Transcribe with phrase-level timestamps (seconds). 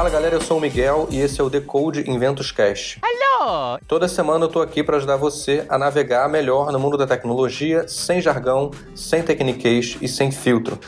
[0.00, 2.98] Fala galera, eu sou o Miguel e esse é o Decode Inventos Cast.
[3.02, 3.78] Alô!
[3.86, 7.86] Toda semana eu tô aqui para ajudar você a navegar melhor no mundo da tecnologia,
[7.86, 10.78] sem jargão, sem tecniquez e sem filtro.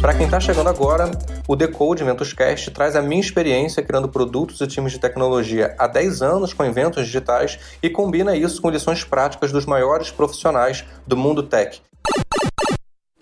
[0.00, 1.10] Para quem está chegando agora,
[1.48, 5.88] o Decode Inventos Cast traz a minha experiência criando produtos e times de tecnologia há
[5.88, 11.16] 10 anos com eventos digitais e combina isso com lições práticas dos maiores profissionais do
[11.16, 11.82] mundo tech.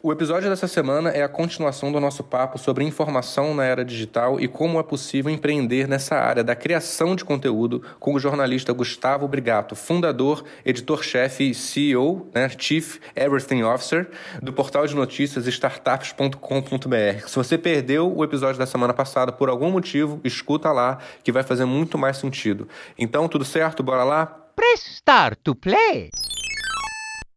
[0.06, 4.38] O episódio dessa semana é a continuação do nosso papo sobre informação na era digital
[4.38, 9.26] e como é possível empreender nessa área da criação de conteúdo com o jornalista Gustavo
[9.26, 14.10] Brigato, fundador, editor-chefe e CEO, né, Chief Everything Officer,
[14.42, 17.26] do portal de notícias startups.com.br.
[17.26, 21.42] Se você perdeu o episódio da semana passada por algum motivo, escuta lá que vai
[21.42, 22.68] fazer muito mais sentido.
[22.98, 23.82] Então, tudo certo?
[23.82, 24.26] Bora lá?
[24.54, 26.10] Press start to play!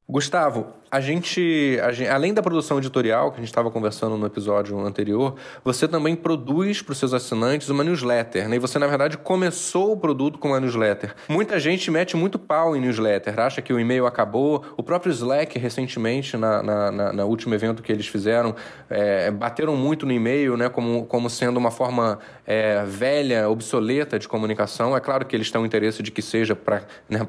[0.10, 4.26] Gustavo, a gente, a gente, além da produção editorial, que a gente estava conversando no
[4.26, 8.56] episódio anterior, você também produz para os seus assinantes uma newsletter, né?
[8.56, 11.14] E você, na verdade, começou o produto com uma newsletter.
[11.30, 14.64] Muita gente mete muito pau em newsletter, acha que o e-mail acabou.
[14.76, 18.56] O próprio Slack, recentemente, na, na, na, na último evento que eles fizeram,
[18.90, 20.70] é, bateram muito no e-mail, né?
[20.70, 24.96] Como, como sendo uma forma é, velha, obsoleta de comunicação.
[24.96, 27.20] É claro que eles têm interesse de que seja para né,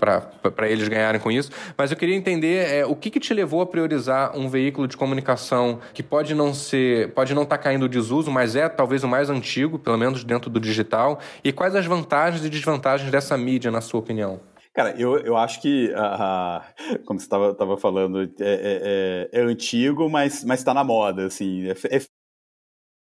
[0.68, 3.62] eles ganharem com isso, mas eu queria entender é, o que, que te levou levou
[3.62, 7.88] a priorizar um veículo de comunicação que pode não ser, pode não estar tá caindo
[7.88, 11.18] desuso, mas é talvez o mais antigo, pelo menos dentro do digital?
[11.42, 14.38] E quais as vantagens e desvantagens dessa mídia, na sua opinião?
[14.74, 20.10] Cara, eu, eu acho que, uh, como você estava falando, é, é, é, é, antigo,
[20.10, 21.68] mas está na moda, assim.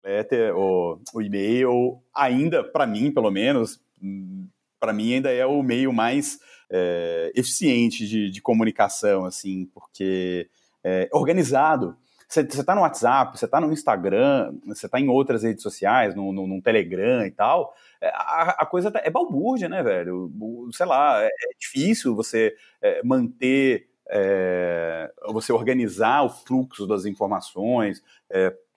[0.03, 3.81] É, é o, o e-mail ainda, para mim, pelo menos,
[4.79, 6.39] para mim ainda é o meio mais
[6.71, 10.49] é, eficiente de, de, comunicação, assim, porque
[10.83, 11.97] é organizado.
[12.27, 16.31] Você está no WhatsApp, você está no Instagram, você está em outras redes sociais, no,
[16.31, 20.31] no, no Telegram e tal, é, a, a, coisa tá, é balbúrdia, né, velho?
[20.71, 22.55] Sei lá, é, é difícil você
[23.03, 23.89] manter,
[25.27, 28.01] você organizar o fluxo das informações,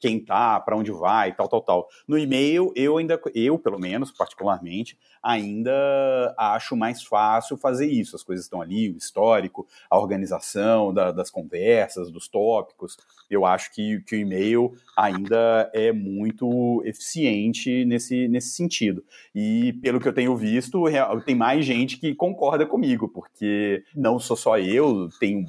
[0.05, 1.89] quem tá, para onde vai, tal, tal, tal.
[2.07, 8.15] No e-mail, eu ainda, eu pelo menos, particularmente, ainda acho mais fácil fazer isso.
[8.15, 12.99] As coisas estão ali, o histórico, a organização da, das conversas, dos tópicos.
[13.31, 19.03] Eu acho que, que o e-mail ainda é muito eficiente nesse, nesse sentido.
[19.35, 20.85] E pelo que eu tenho visto,
[21.25, 25.47] tem mais gente que concorda comigo, porque não sou só eu, tem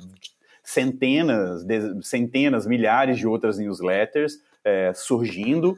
[0.63, 1.63] centenas,
[2.01, 5.77] centenas, milhares de outras newsletters é, surgindo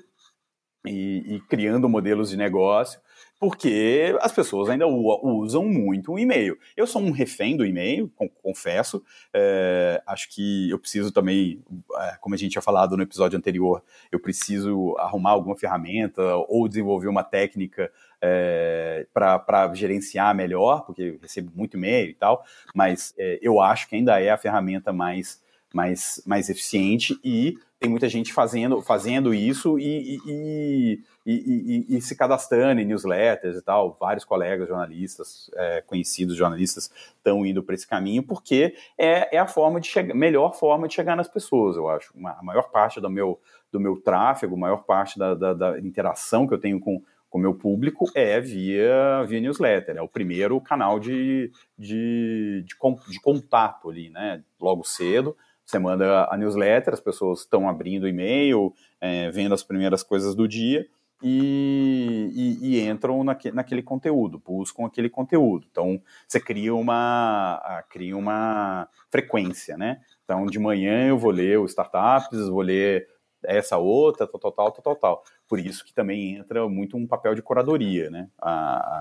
[0.85, 2.99] e, e, criando modelos de negócio,
[3.39, 6.57] porque as pessoas ainda usam muito o e-mail.
[6.75, 8.11] Eu sou um refém do e-mail,
[8.41, 9.03] confesso.
[9.31, 11.61] É, acho que eu preciso também,
[11.99, 16.67] é, como a gente tinha falado no episódio anterior, eu preciso arrumar alguma ferramenta ou
[16.67, 22.43] desenvolver uma técnica é, para gerenciar melhor, porque recebo muito e-mail e tal,
[22.73, 25.43] mas é, eu acho que ainda é a ferramenta mais,
[25.73, 32.15] mais, mais eficiente e tem muita gente fazendo, fazendo isso e, e, e, e, se
[32.15, 33.95] cadastrando em newsletters e tal.
[33.99, 39.47] Vários colegas jornalistas, é, conhecidos jornalistas, estão indo para esse caminho, porque é, é a
[39.47, 42.11] forma de chegar, melhor forma de chegar nas pessoas, eu acho.
[42.25, 43.39] a maior parte do meu,
[43.71, 47.37] do meu tráfego, a maior parte da, da, da interação que eu tenho com o
[47.39, 49.97] meu público é via, via newsletter.
[49.97, 52.75] É o primeiro canal de, de, de,
[53.11, 54.43] de contato ali, né?
[54.59, 55.37] Logo cedo,
[55.67, 60.33] você manda a newsletter, as pessoas estão abrindo o e-mail, é, vendo as primeiras coisas
[60.33, 60.87] do dia
[61.21, 65.67] e, e, e entram naque, naquele conteúdo, buscam aquele conteúdo.
[65.69, 69.99] Então, você cria uma, cria uma frequência, né?
[70.23, 73.05] Então, de manhã eu vou ler os startups, vou ler
[73.43, 75.23] essa outra, tal, tal, tal, tal, tal.
[75.49, 78.29] Por isso que também entra muito um papel de curadoria, né?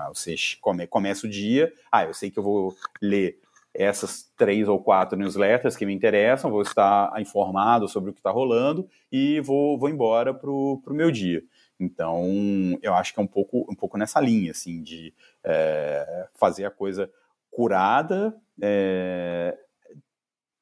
[0.09, 3.39] Você come, começa o dia, ah, eu sei que eu vou ler
[3.77, 8.31] essas três ou quatro newsletters que me interessam, vou estar informado sobre o que está
[8.31, 11.43] rolando e vou, vou embora para o meu dia.
[11.79, 12.25] Então,
[12.81, 15.13] eu acho que é um pouco, um pouco nessa linha, assim, de
[15.43, 17.09] é, fazer a coisa
[17.51, 19.55] curada, é,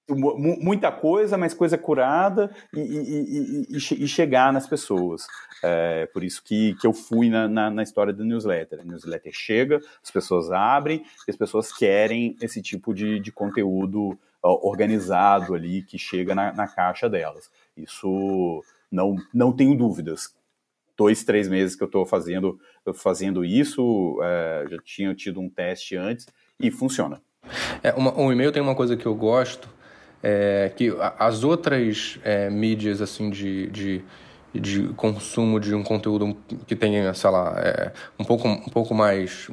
[0.09, 5.25] muita coisa, mas coisa curada e, e, e, e chegar nas pessoas.
[5.63, 8.81] É, por isso que, que eu fui na, na, na, história do newsletter.
[8.81, 14.17] A newsletter chega, as pessoas abrem, e as pessoas querem esse tipo de, de conteúdo
[14.41, 17.49] organizado ali que chega na, na caixa delas.
[17.75, 20.35] Isso não, não tenho dúvidas.
[20.95, 22.59] Dois, três meses que eu estou fazendo,
[22.93, 26.27] fazendo isso, é, já tinha tido um teste antes
[26.59, 27.21] e funciona.
[27.83, 29.67] É, uma, o e-mail tem uma coisa que eu gosto,
[30.27, 34.01] é, que as outras é, mídias assim de, de,
[34.59, 36.35] de consumo de um conteúdo
[36.65, 39.47] que tenha, sei lá, é, um, pouco, um pouco mais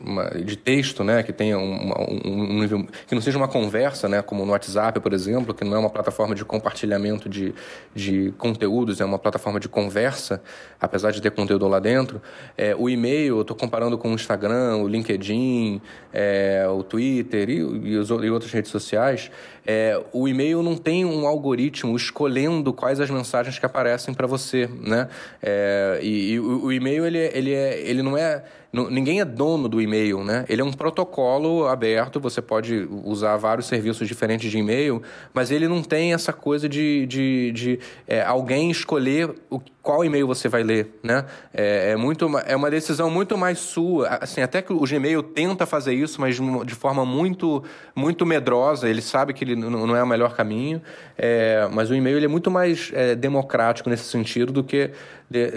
[0.45, 1.23] de texto, né?
[1.23, 1.93] Que tenha um,
[2.25, 2.87] um, nível.
[3.07, 4.23] que não seja uma conversa, né?
[4.23, 7.55] Como no WhatsApp, por exemplo, que não é uma plataforma de compartilhamento de,
[7.95, 10.43] de conteúdos, é uma plataforma de conversa,
[10.81, 12.21] apesar de ter conteúdo lá dentro.
[12.57, 15.81] É, o e-mail, eu estou comparando com o Instagram, o LinkedIn,
[16.13, 19.31] é, o Twitter e, e, os, e outras redes sociais.
[19.65, 24.69] É, o e-mail não tem um algoritmo escolhendo quais as mensagens que aparecem para você,
[24.93, 25.09] né?
[25.43, 28.43] É, e, e o, o, e-mail ele, é, ele, é, ele não é
[28.73, 30.47] ninguém é dono do e-mail, né?
[30.49, 35.03] Ele é um protocolo aberto, você pode usar vários serviços diferentes de e-mail,
[35.35, 40.27] mas ele não tem essa coisa de, de, de é, alguém escolher o, qual e-mail
[40.27, 41.25] você vai ler, né?
[41.53, 44.09] É, é, muito, é uma decisão muito mais sua.
[44.23, 47.65] Assim, até que o Gmail tenta fazer isso, mas de forma muito,
[47.95, 48.89] muito medrosa.
[48.89, 50.81] Ele sabe que ele não é o melhor caminho,
[51.19, 54.93] é, mas o e-mail ele é muito mais é, democrático nesse sentido do que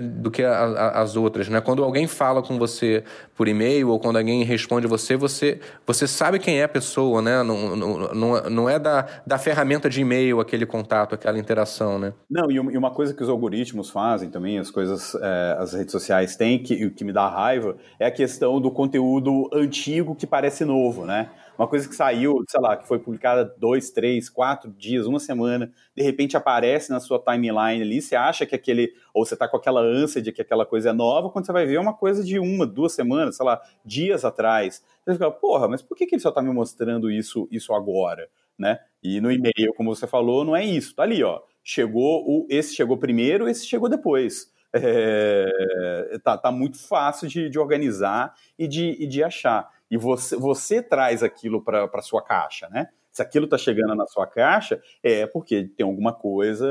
[0.01, 1.61] do que a, a, as outras, né?
[1.61, 3.03] Quando alguém fala com você
[3.35, 7.43] por e-mail ou quando alguém responde você, você, você sabe quem é a pessoa, né?
[7.43, 12.13] Não, não, não é da, da ferramenta de e-mail aquele contato, aquela interação, né?
[12.29, 16.35] Não, e uma coisa que os algoritmos fazem também, as coisas, é, as redes sociais
[16.35, 21.05] têm, que, que me dá raiva, é a questão do conteúdo antigo que parece novo,
[21.05, 21.29] né?
[21.57, 25.71] Uma coisa que saiu, sei lá, que foi publicada dois, três, quatro dias, uma semana,
[25.95, 29.55] de repente aparece na sua timeline ali, você acha que aquele, ou você tá com
[29.55, 32.23] aquela ânsia de que aquela coisa é nova, quando você vai ver é uma coisa
[32.23, 34.83] de uma, duas semanas, sei lá, dias atrás.
[35.05, 38.27] Você fica, porra, mas por que, que ele só tá me mostrando isso, isso agora,
[38.57, 38.79] né?
[39.01, 40.95] E no e-mail, como você falou, não é isso.
[40.95, 41.41] Tá ali, ó.
[41.63, 44.53] Chegou o, esse chegou primeiro, esse chegou depois.
[44.77, 50.35] É, tá, tá muito fácil de, de organizar e de, e de achar e você,
[50.35, 52.89] você traz aquilo para a sua caixa, né?
[53.11, 56.67] Se aquilo está chegando na sua caixa, é porque tem alguma coisa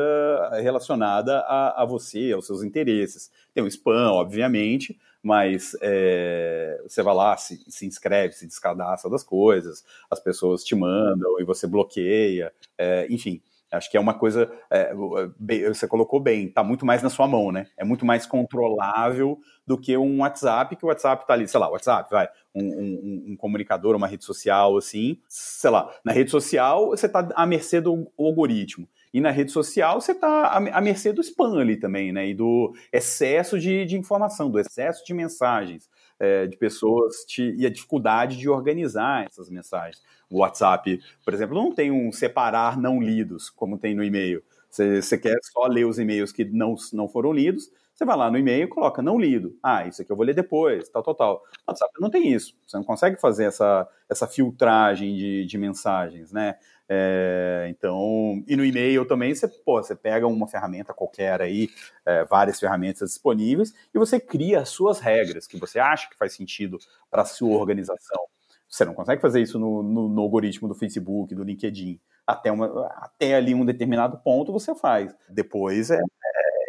[0.60, 3.30] relacionada a, a você, aos seus interesses.
[3.54, 9.24] Tem o spam, obviamente, mas é, você vai lá, se, se, inscreve, se descadastra das
[9.24, 13.40] coisas, as pessoas te mandam e você bloqueia, é, enfim.
[13.72, 14.94] Acho que é uma coisa, é,
[15.68, 17.66] você colocou bem, está muito mais na sua mão, né?
[17.76, 21.68] É muito mais controlável do que um WhatsApp, que o WhatsApp está ali, sei lá,
[21.68, 26.88] WhatsApp, vai, um, um, um, comunicador, uma rede social, assim, sei lá, na rede social
[26.90, 28.88] você está à mercê do algoritmo.
[29.12, 32.28] E na rede social você está à mercê do spam ali também, né?
[32.28, 35.88] E do excesso de, de informação, do excesso de mensagens,
[36.18, 40.02] é, de pessoas te, e a dificuldade de organizar essas mensagens.
[40.30, 44.42] O WhatsApp, por exemplo, não tem um separar não lidos, como tem no e-mail.
[44.70, 48.36] Você, quer só ler os e-mails que não, não foram lidos, você vai lá no
[48.36, 49.56] e-mail e coloca não lido.
[49.62, 51.34] Ah, isso aqui eu vou ler depois, tal, tal, tal.
[51.36, 52.56] O WhatsApp não tem isso.
[52.66, 56.56] Você não consegue fazer essa, essa filtragem de, de mensagens, né?
[56.88, 61.70] É, então, e no e-mail também você, pô, você pega uma ferramenta qualquer aí,
[62.04, 66.34] é, várias ferramentas disponíveis, e você cria as suas regras que você acha que faz
[66.34, 66.78] sentido
[67.10, 68.20] para a sua organização.
[68.68, 72.00] Você não consegue fazer isso no, no, no algoritmo do Facebook, do LinkedIn.
[72.26, 75.14] Até, uma, até ali um determinado ponto você faz.
[75.28, 76.00] Depois é,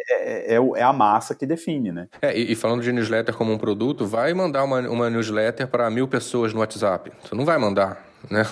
[0.08, 2.08] é, é, é, a massa que define, né?
[2.22, 5.90] É, e, e, falando de newsletter como um produto, vai mandar uma, uma newsletter para
[5.90, 7.10] mil pessoas no WhatsApp.
[7.22, 8.42] Você não vai mandar, né?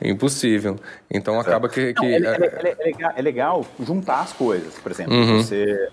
[0.00, 0.76] É impossível.
[1.10, 1.94] Então acaba que.
[1.94, 4.78] que não, é, é, legal, é, legal, juntar as coisas.
[4.78, 5.38] Por exemplo, uhum.
[5.38, 5.90] você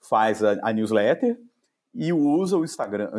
[0.00, 1.38] faz a, a, newsletter
[1.94, 3.10] e usa o Instagram,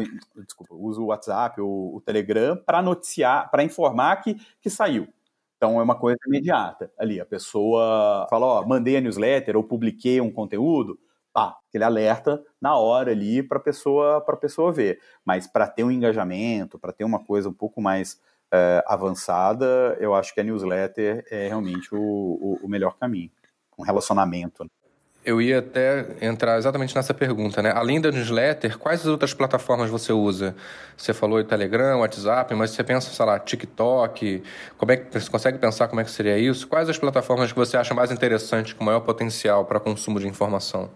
[0.45, 5.07] desculpa, usa o WhatsApp, o, o Telegram para noticiar, para informar que, que saiu.
[5.63, 6.91] Então é uma coisa imediata.
[6.98, 11.00] Ali, a pessoa fala, ó, mandei a newsletter ou publiquei um conteúdo,
[11.31, 15.00] pá, aquele alerta na hora ali para pessoa, a pessoa ver.
[15.24, 18.19] Mas para ter um engajamento, para ter uma coisa um pouco mais
[18.53, 23.31] é, avançada, eu acho que a newsletter é realmente o, o, o melhor caminho.
[23.77, 24.63] Um relacionamento.
[24.63, 24.69] Né?
[25.25, 27.72] Eu ia até entrar exatamente nessa pergunta, né?
[27.74, 30.55] Além da newsletter, quais outras plataformas você usa?
[30.95, 34.43] Você falou de Telegram, WhatsApp, mas você pensa, sei lá, TikTok,
[34.77, 36.67] como é que você consegue pensar como é que seria isso?
[36.67, 40.91] Quais as plataformas que você acha mais interessantes, com maior potencial para consumo de informação?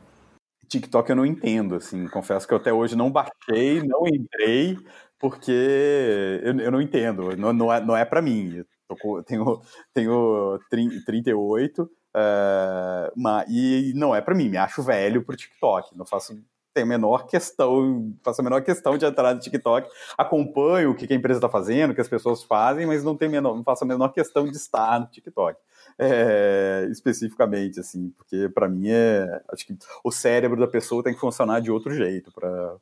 [0.67, 4.77] TikTok eu não entendo, assim, confesso que eu até hoje não baixei, não entrei,
[5.19, 8.63] porque eu, eu não entendo, não, não é, não é para mim.
[8.89, 9.61] Eu tenho,
[9.93, 10.59] tenho
[11.05, 13.13] 38, Uh,
[13.47, 15.95] e não é para mim, me acho velho pro TikTok.
[15.95, 16.35] Não faço
[16.73, 21.11] tenho a menor questão, faço a menor questão de entrar no TikTok, acompanho o que
[21.11, 23.83] a empresa está fazendo, o que as pessoas fazem, mas não tenho menor, não faço
[23.83, 25.59] a menor questão de estar no TikTok.
[25.97, 29.41] É, especificamente, assim, porque para mim é.
[29.51, 32.31] Acho que o cérebro da pessoa tem que funcionar de outro jeito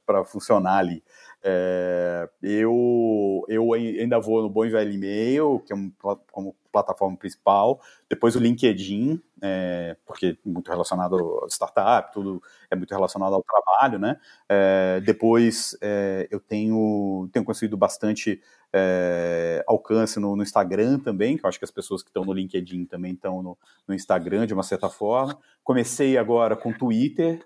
[0.05, 1.01] para funcionar ali.
[1.47, 5.91] É, eu, eu ainda vou no Bom e Velho E-mail, que é um,
[6.31, 12.89] como plataforma principal, depois o LinkedIn, é, porque muito relacionado ao startup, tudo é muito
[12.89, 14.19] relacionado ao trabalho, né?
[14.49, 18.41] É, depois é, eu tenho, tenho conseguido bastante
[18.73, 22.33] é, alcance no, no, Instagram também, que eu acho que as pessoas que estão no
[22.33, 25.37] LinkedIn também estão no, no, Instagram de uma certa forma.
[25.63, 27.45] Comecei agora com Twitter.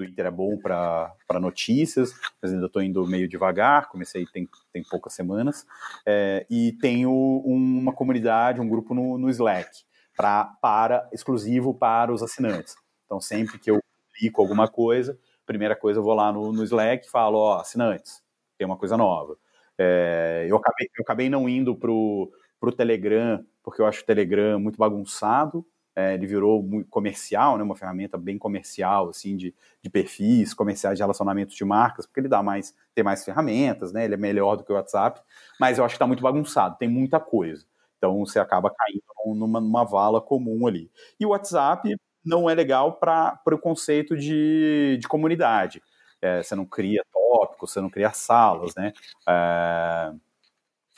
[0.00, 3.88] Twitter é bom para notícias, mas ainda estou indo meio devagar.
[3.90, 5.66] Comecei tem, tem poucas semanas.
[6.06, 7.12] É, e tenho
[7.44, 9.68] uma comunidade, um grupo no, no Slack,
[10.16, 12.74] pra, para exclusivo para os assinantes.
[13.04, 13.78] Então, sempre que eu
[14.16, 18.22] clico alguma coisa, primeira coisa eu vou lá no, no Slack e falo: Ó, assinantes,
[18.56, 19.36] tem uma coisa nova.
[19.76, 24.58] É, eu, acabei, eu acabei não indo para o Telegram, porque eu acho o Telegram
[24.58, 29.90] muito bagunçado é, ele virou muito comercial, né, uma ferramenta bem comercial, assim, de, de
[29.90, 34.14] perfis comerciais de relacionamentos de marcas, porque ele dá mais, tem mais ferramentas, né, ele
[34.14, 35.20] é melhor do que o WhatsApp,
[35.58, 37.64] mas eu acho que está muito bagunçado, tem muita coisa.
[37.98, 39.02] Então você acaba caindo
[39.38, 40.90] numa, numa vala comum ali.
[41.18, 41.94] E o WhatsApp
[42.24, 45.82] não é legal para o conceito de, de comunidade.
[46.22, 48.92] É, você não cria tópicos, você não cria salas, né?
[49.28, 50.12] É,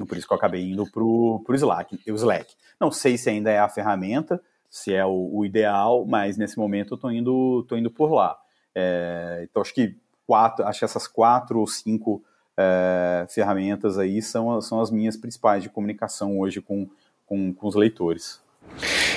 [0.06, 2.54] por isso que eu acabei indo para o Slack, o Slack.
[2.80, 4.42] Não sei se ainda é a ferramenta,
[4.73, 8.38] se é o, o ideal, mas nesse momento eu tô indo, tô indo por lá.
[8.75, 9.95] É, então acho que
[10.26, 12.25] quatro, acho que essas quatro ou cinco
[12.57, 16.88] é, ferramentas aí são, são as minhas principais de comunicação hoje com,
[17.26, 18.41] com, com os leitores.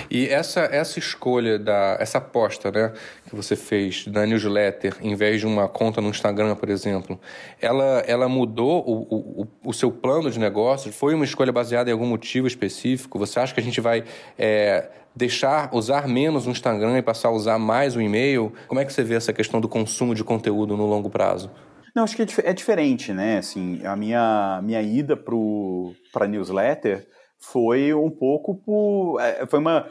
[0.10, 2.94] E essa, essa escolha, da, essa aposta né,
[3.28, 7.20] que você fez na newsletter, em vez de uma conta no Instagram, por exemplo,
[7.60, 10.92] ela, ela mudou o, o, o seu plano de negócio?
[10.92, 13.18] Foi uma escolha baseada em algum motivo específico?
[13.20, 14.04] Você acha que a gente vai
[14.38, 18.54] é, deixar, usar menos o Instagram e passar a usar mais o e-mail?
[18.68, 21.50] Como é que você vê essa questão do consumo de conteúdo no longo prazo?
[21.96, 23.38] Não, acho que é, é diferente, né?
[23.38, 27.08] Assim, a minha, minha ida para newsletter
[27.52, 29.20] foi um pouco por.
[29.20, 29.88] É, foi uma.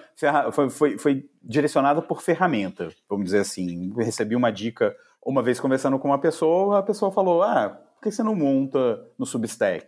[0.52, 3.92] Foi, foi, foi direcionada por ferramenta, vamos dizer assim.
[3.96, 4.94] Recebi uma dica
[5.25, 9.02] uma vez conversando com uma pessoa, a pessoa falou: Ah, por que você não monta
[9.18, 9.87] no Substack?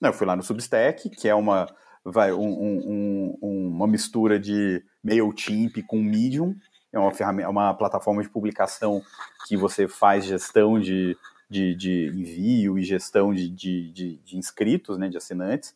[0.00, 1.66] Não, eu fui lá no Substack, que é uma,
[2.04, 6.54] vai, um, um, um, uma mistura de MailChimp com Medium.
[6.92, 9.02] É uma, ferramenta, é uma plataforma de publicação
[9.46, 11.16] que você faz gestão de,
[11.50, 15.74] de, de envio e gestão de, de, de, de inscritos, né, de assinantes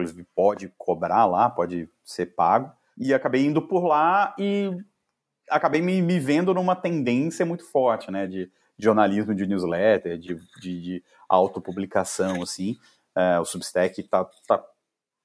[0.00, 2.72] inclusive pode cobrar lá, pode ser pago.
[2.96, 4.70] E acabei indo por lá e
[5.48, 10.34] acabei me, me vendo numa tendência muito forte, né, de, de jornalismo de newsletter, de,
[10.60, 12.76] de, de autopublicação, assim.
[13.16, 14.64] É, o Substack tá, tá,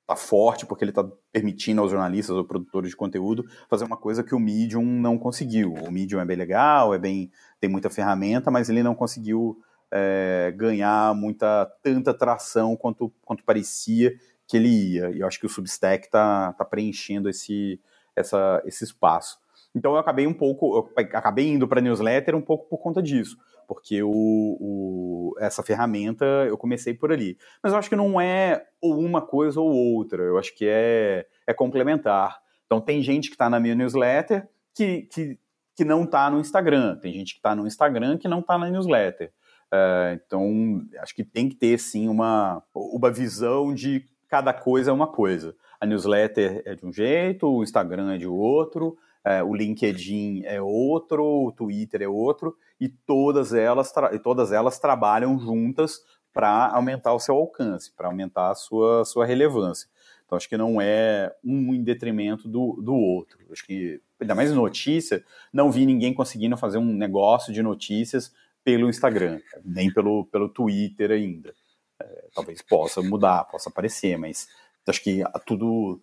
[0.08, 4.24] tá forte porque ele tá permitindo aos jornalistas ou produtores de conteúdo fazer uma coisa
[4.24, 5.74] que o Medium não conseguiu.
[5.74, 9.60] O Medium é bem legal, é bem tem muita ferramenta, mas ele não conseguiu
[9.92, 14.14] é, ganhar muita tanta tração quanto, quanto parecia
[14.48, 15.12] que ele ia.
[15.12, 17.80] E eu acho que o Substack está tá preenchendo esse,
[18.16, 19.40] essa, esse espaço.
[19.76, 23.38] Então eu acabei um pouco, acabei indo para newsletter um pouco por conta disso,
[23.68, 27.38] porque o, o, essa ferramenta eu comecei por ali.
[27.62, 31.28] Mas eu acho que não é ou uma coisa ou outra, eu acho que é,
[31.46, 32.40] é complementar.
[32.66, 35.38] Então tem gente que está na minha newsletter que, que,
[35.76, 38.70] que não está no Instagram, tem gente que está no Instagram que não está na
[38.70, 39.34] newsletter.
[39.74, 44.94] Uh, então acho que tem que ter sim uma, uma visão de cada coisa é
[44.94, 45.56] uma coisa.
[45.80, 50.62] A newsletter é de um jeito, o Instagram é de outro, é, o LinkedIn é
[50.62, 56.02] outro, o Twitter é outro, e todas elas, e todas elas trabalham juntas
[56.34, 59.88] para aumentar o seu alcance, para aumentar a sua, sua relevância.
[60.26, 63.40] Então, acho que não é um em detrimento do, do outro.
[63.50, 65.24] Acho que, ainda mais notícia,
[65.54, 68.34] não vi ninguém conseguindo fazer um negócio de notícias
[68.66, 71.54] pelo Instagram, nem pelo, pelo Twitter ainda.
[72.02, 74.48] É, talvez possa mudar, possa aparecer, mas
[74.88, 76.02] acho que tudo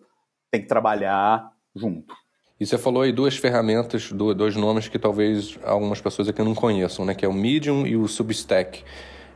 [0.51, 2.15] tem que trabalhar junto.
[2.59, 7.03] E você falou aí duas ferramentas, dois nomes que talvez algumas pessoas aqui não conheçam,
[7.03, 7.13] né?
[7.13, 8.83] Que é o Medium e o Substack.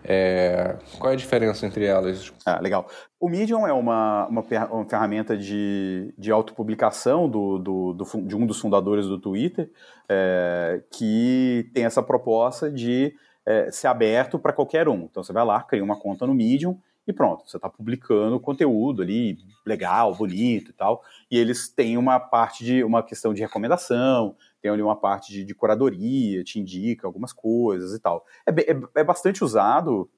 [0.04, 0.78] É...
[0.98, 2.32] Qual é a diferença entre elas?
[2.46, 2.88] Ah, legal.
[3.20, 4.44] O Medium é uma, uma,
[4.88, 9.70] ferramenta de, de autopublicação do, do, do, de um dos fundadores do Twitter,
[10.08, 13.14] é, que tem essa proposta de
[13.48, 15.04] é, ser aberto para qualquer um.
[15.10, 16.78] Então você vai lá, cria uma conta no Medium
[17.08, 21.02] e pronto, você está publicando conteúdo ali legal, bonito e tal.
[21.32, 25.46] E eles têm uma parte de uma questão de recomendação, tem ali uma parte de,
[25.46, 28.26] de curadoria, te indica algumas coisas e tal.
[28.46, 30.10] É, é, é bastante usado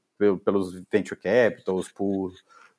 [0.43, 2.33] pelos venture capitals, por,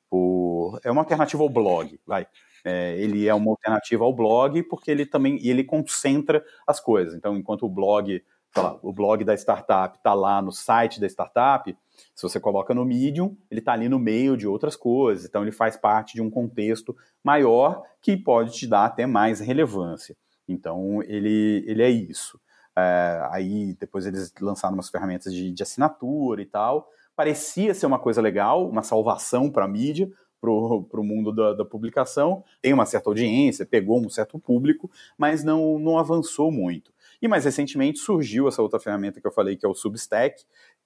[0.09, 2.27] por, é uma alternativa ao blog, vai.
[2.63, 7.15] É, ele é uma alternativa ao blog porque ele também ele concentra as coisas.
[7.15, 8.21] Então, enquanto o blog
[8.59, 11.75] lá, o blog da startup está lá no site da startup,
[12.13, 15.51] Se você coloca no Medium, ele está ali no meio de outras coisas, então ele
[15.51, 20.17] faz parte de um contexto maior que pode te dar até mais relevância.
[20.47, 22.39] Então ele, ele é isso.
[22.75, 26.89] É, aí depois eles lançaram umas ferramentas de, de assinatura e tal.
[27.15, 30.09] Parecia ser uma coisa legal, uma salvação para a mídia,
[30.41, 32.43] para o mundo da, da, publicação.
[32.61, 36.91] Tem uma certa audiência, pegou um certo público, mas não, não avançou muito.
[37.21, 40.43] E mais recentemente surgiu essa outra ferramenta que eu falei, que é o Substack,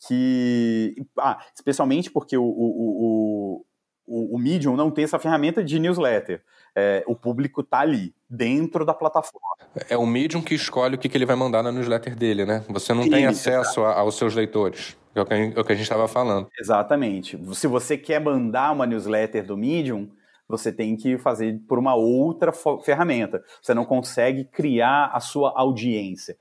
[0.08, 0.96] que.
[1.18, 3.65] Ah, especialmente porque o, o,
[4.06, 6.44] o, o Medium não tem essa ferramenta de newsletter.
[6.75, 9.56] É, o público está ali, dentro da plataforma.
[9.89, 12.63] É o Medium que escolhe o que, que ele vai mandar na newsletter dele, né?
[12.70, 14.98] Você não Sim, tem acesso a, aos seus leitores.
[15.15, 16.50] É o que, é o que a gente estava falando.
[16.60, 17.39] Exatamente.
[17.56, 20.10] Se você quer mandar uma newsletter do Medium,
[20.47, 22.51] você tem que fazer por uma outra
[22.83, 23.43] ferramenta.
[23.61, 26.37] Você não consegue criar a sua audiência.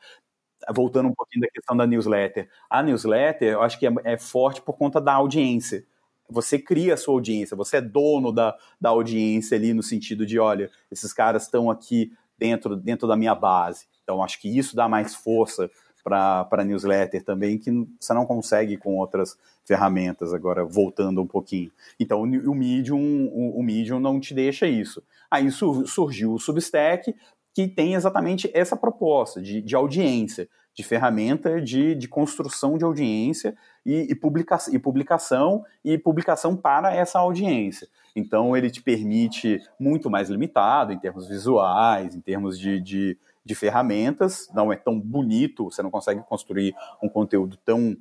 [0.74, 2.48] Voltando um pouquinho da questão da newsletter.
[2.70, 5.84] A newsletter, eu acho que é, é forte por conta da audiência.
[6.28, 10.38] Você cria a sua audiência, você é dono da, da audiência ali no sentido de,
[10.38, 13.86] olha, esses caras estão aqui dentro, dentro da minha base.
[14.02, 15.70] Então, acho que isso dá mais força
[16.04, 21.72] para newsletter também, que você não consegue com outras ferramentas, agora voltando um pouquinho.
[21.98, 25.02] Então, o Medium, o, o Medium não te deixa isso.
[25.30, 27.14] Aí surgiu o Substack,
[27.54, 33.56] que tem exatamente essa proposta de, de audiência, de ferramenta de, de construção de audiência
[33.86, 37.88] e, e, publica, e publicação e publicação para essa audiência.
[38.14, 43.54] Então ele te permite muito mais limitado em termos visuais, em termos de, de de
[43.54, 47.96] ferramentas, não é tão bonito, você não consegue construir um conteúdo tão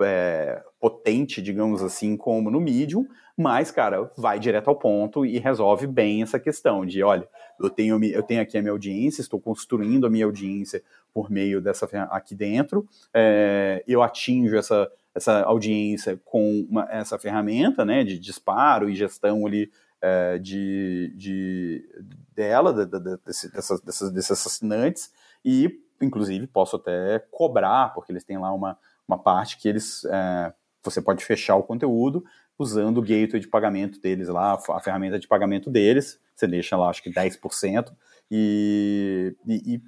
[0.00, 3.06] é, potente, digamos assim, como no Medium,
[3.36, 8.02] mas, cara, vai direto ao ponto e resolve bem essa questão de, olha, eu tenho,
[8.04, 10.82] eu tenho aqui a minha audiência, estou construindo a minha audiência
[11.12, 17.84] por meio dessa aqui dentro, é, eu atinjo essa, essa audiência com uma, essa ferramenta,
[17.84, 19.70] né, de disparo e gestão ali
[20.02, 21.84] é, de, de,
[22.34, 25.12] dela, de, de, desse, dessas, dessas, desses assinantes,
[25.44, 30.52] e inclusive posso até cobrar, porque eles têm lá uma, uma parte que eles é,
[30.82, 32.24] você pode fechar o conteúdo
[32.58, 36.88] usando o gateway de pagamento deles lá, a ferramenta de pagamento deles, você deixa lá
[36.88, 37.92] acho que 10%
[38.30, 39.82] e, e, e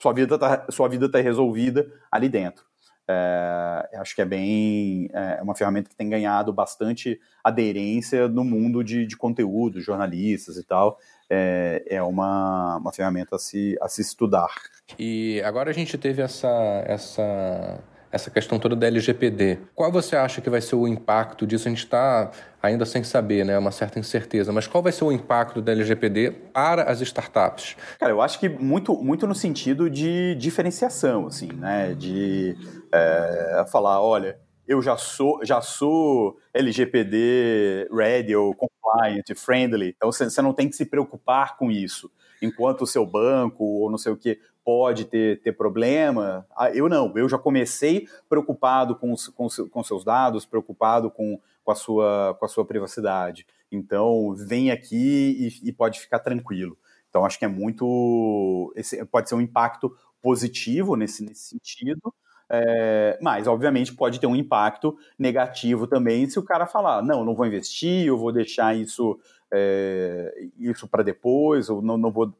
[0.00, 2.64] sua vida está sua vida tá resolvida ali dentro.
[3.12, 8.44] É, acho que é bem é, é uma ferramenta que tem ganhado bastante aderência no
[8.44, 10.98] mundo de, de conteúdo, jornalistas e tal.
[11.28, 14.54] É, é uma, uma ferramenta a se, a se estudar.
[14.98, 16.48] E agora a gente teve essa,
[16.86, 19.58] essa essa questão toda da LGPD.
[19.74, 21.66] Qual você acha que vai ser o impacto disso?
[21.66, 22.30] A gente está
[22.62, 23.58] ainda sem saber, né?
[23.58, 24.52] Uma certa incerteza.
[24.52, 27.74] Mas qual vai ser o impacto da LGPD para as startups?
[27.98, 31.94] Cara, eu acho que muito, muito no sentido de diferenciação, assim, né?
[31.94, 32.54] De
[32.92, 40.42] é, falar, olha, eu já sou, já sou LGPD ready ou compliant, friendly, então você
[40.42, 42.10] não tem que se preocupar com isso
[42.42, 46.46] enquanto o seu banco ou não sei o que pode ter, ter problema.
[46.56, 51.70] Ah, eu não, eu já comecei preocupado com, com, com seus dados, preocupado com, com,
[51.70, 53.46] a sua, com a sua privacidade.
[53.70, 56.76] Então, vem aqui e, e pode ficar tranquilo.
[57.08, 58.72] Então, acho que é muito.
[58.74, 62.14] Esse, pode ser um impacto positivo nesse, nesse sentido.
[62.54, 67.34] É, mas, obviamente, pode ter um impacto negativo também se o cara falar: não, não
[67.34, 69.18] vou investir, eu vou deixar isso
[69.52, 72.32] é, isso para depois, ou não, não vou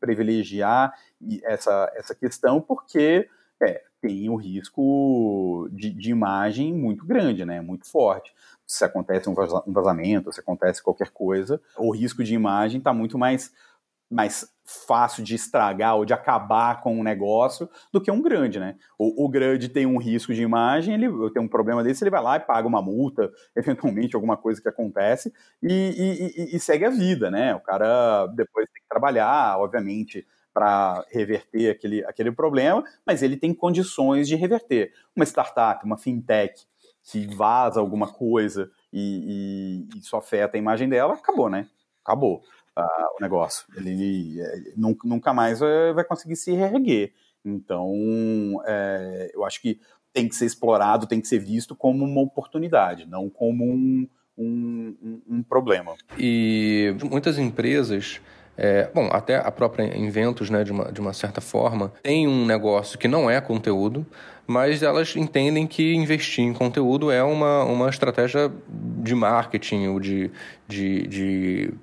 [0.00, 0.94] privilegiar
[1.42, 3.28] essa, essa questão, porque
[3.60, 8.32] é, tem o risco de, de, imagem muito grande, né, muito forte.
[8.66, 13.52] Se acontece um vazamento, se acontece qualquer coisa, o risco de imagem está muito mais
[14.12, 18.76] mais fácil de estragar ou de acabar com um negócio do que um grande, né?
[18.98, 22.22] O, o grande tem um risco de imagem, ele tem um problema desse, ele vai
[22.22, 26.90] lá e paga uma multa, eventualmente alguma coisa que acontece e, e, e segue a
[26.90, 27.54] vida, né?
[27.54, 33.54] O cara depois tem que trabalhar, obviamente, para reverter aquele, aquele problema, mas ele tem
[33.54, 34.92] condições de reverter.
[35.16, 36.66] Uma startup, uma fintech
[37.02, 41.66] que vaza alguma coisa e, e, isso afeta a imagem dela, acabou, né?
[42.04, 42.42] Acabou
[42.76, 43.66] o negócio.
[43.76, 47.12] Ele é, nunca, mais vai, conseguir se reerguer.
[47.44, 47.92] Então,
[48.64, 49.80] é, eu acho que
[50.12, 54.96] tem que ser explorado, tem que ser visto como uma oportunidade, não como um, um,
[55.02, 55.94] um, um problema.
[56.18, 58.20] E muitas empresas.
[58.54, 62.44] É, bom, até a própria Inventos, né, de uma, de uma certa forma, tem um
[62.44, 64.06] negócio que não é conteúdo,
[64.46, 70.30] mas elas entendem que investir em conteúdo é uma, uma estratégia de marketing ou de,
[70.68, 71.74] de, de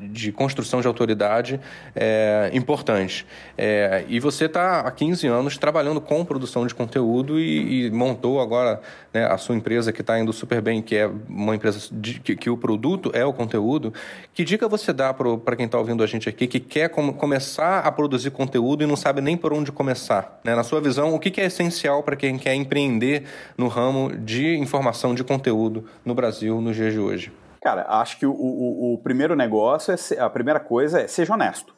[0.00, 1.60] de construção de autoridade
[1.94, 3.26] é, importante.
[3.56, 8.40] É, e você está há 15 anos trabalhando com produção de conteúdo e, e montou
[8.40, 8.80] agora
[9.12, 12.36] né, a sua empresa que está indo super bem, que é uma empresa de, que,
[12.36, 13.92] que, o produto é o conteúdo.
[14.32, 17.80] Que dica você dá para quem está ouvindo a gente aqui que quer com, começar
[17.80, 20.40] a produzir conteúdo e não sabe nem por onde começar?
[20.44, 20.54] Né?
[20.54, 23.24] Na sua visão, o que, que é essencial para quem quer empreender
[23.56, 27.32] no ramo de informação de conteúdo no Brasil nos dias de hoje?
[27.68, 31.76] Cara, acho que o, o, o primeiro negócio, é a primeira coisa é seja honesto.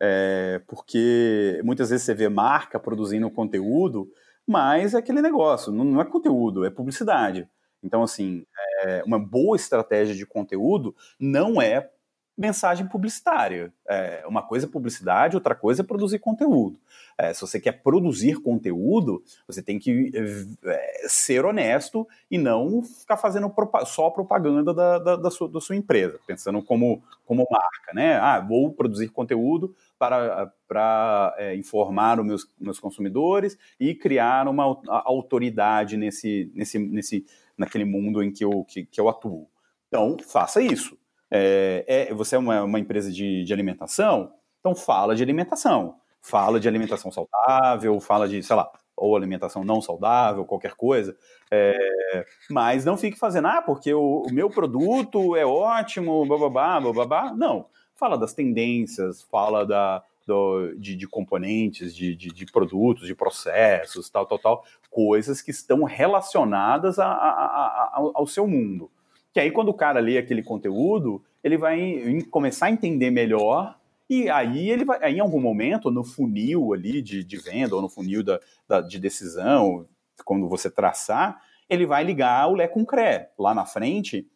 [0.00, 4.10] É, porque muitas vezes você vê marca produzindo conteúdo,
[4.46, 7.46] mas é aquele negócio, não, não é conteúdo, é publicidade.
[7.82, 8.46] Então, assim,
[8.80, 11.90] é, uma boa estratégia de conteúdo não é
[12.40, 13.70] mensagem publicitária.
[13.86, 16.80] É, uma coisa é publicidade, outra coisa é produzir conteúdo.
[17.18, 20.10] É, se você quer produzir conteúdo, você tem que
[20.64, 23.52] é, ser honesto e não ficar fazendo
[23.84, 28.16] só propaganda da, da, da, sua, da, sua, empresa, pensando como, como marca, né?
[28.16, 34.80] Ah, vou produzir conteúdo para, para é, informar os meus, meus consumidores e criar uma
[35.04, 39.46] autoridade nesse, nesse, nesse, naquele mundo em que eu, que, que eu atuo.
[39.88, 40.99] Então, faça isso
[41.30, 45.96] é, é, você é uma, uma empresa de, de, alimentação, então fala de alimentação.
[46.22, 51.16] Fala de alimentação saudável, fala de, sei lá, ou alimentação não saudável, qualquer coisa.
[51.50, 57.32] É, mas não fique fazendo, ah, porque o, o meu produto é ótimo, bababá, bababá.
[57.34, 57.66] Não.
[57.94, 64.08] Fala das tendências, fala da, do, de, de, componentes, de, de, de, produtos, de processos,
[64.10, 68.90] tal, tal, tal, coisas que estão relacionadas a, a, a, ao, ao seu mundo.
[69.32, 74.28] Que aí, quando o cara lê aquele conteúdo, ele vai começar a entender melhor e
[74.28, 77.88] aí ele vai, aí, em algum momento, no funil ali de, de venda, ou no
[77.88, 79.86] funil da, da, de decisão,
[80.24, 83.28] quando você traçar, ele vai ligar o Lé com CRE.
[83.38, 84.28] Lá na frente,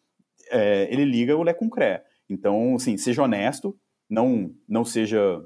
[0.49, 2.01] é, ele liga o Lé com CRE.
[2.31, 3.77] Então, assim, seja honesto,
[4.09, 5.45] não, não seja.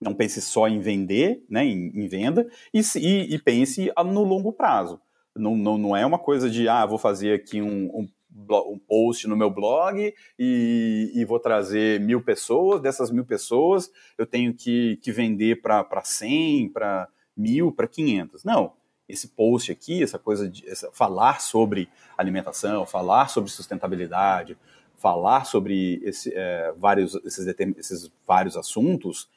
[0.00, 4.52] Não pense só em vender, né, em, em venda, e, e, e, pense no longo
[4.52, 5.00] prazo.
[5.36, 9.26] Não, não, não é uma coisa de, ah, vou fazer aqui um, um um post
[9.28, 12.80] no meu blog e, e, vou trazer mil pessoas.
[12.80, 18.44] Dessas mil pessoas, eu tenho que, que vender para 100, para mil, para 500.
[18.44, 18.72] Não.
[19.08, 24.56] Esse post aqui, essa coisa de essa, falar sobre alimentação, falar sobre sustentabilidade,
[24.96, 29.28] falar sobre esse, é, vários, esses, esses vários assuntos,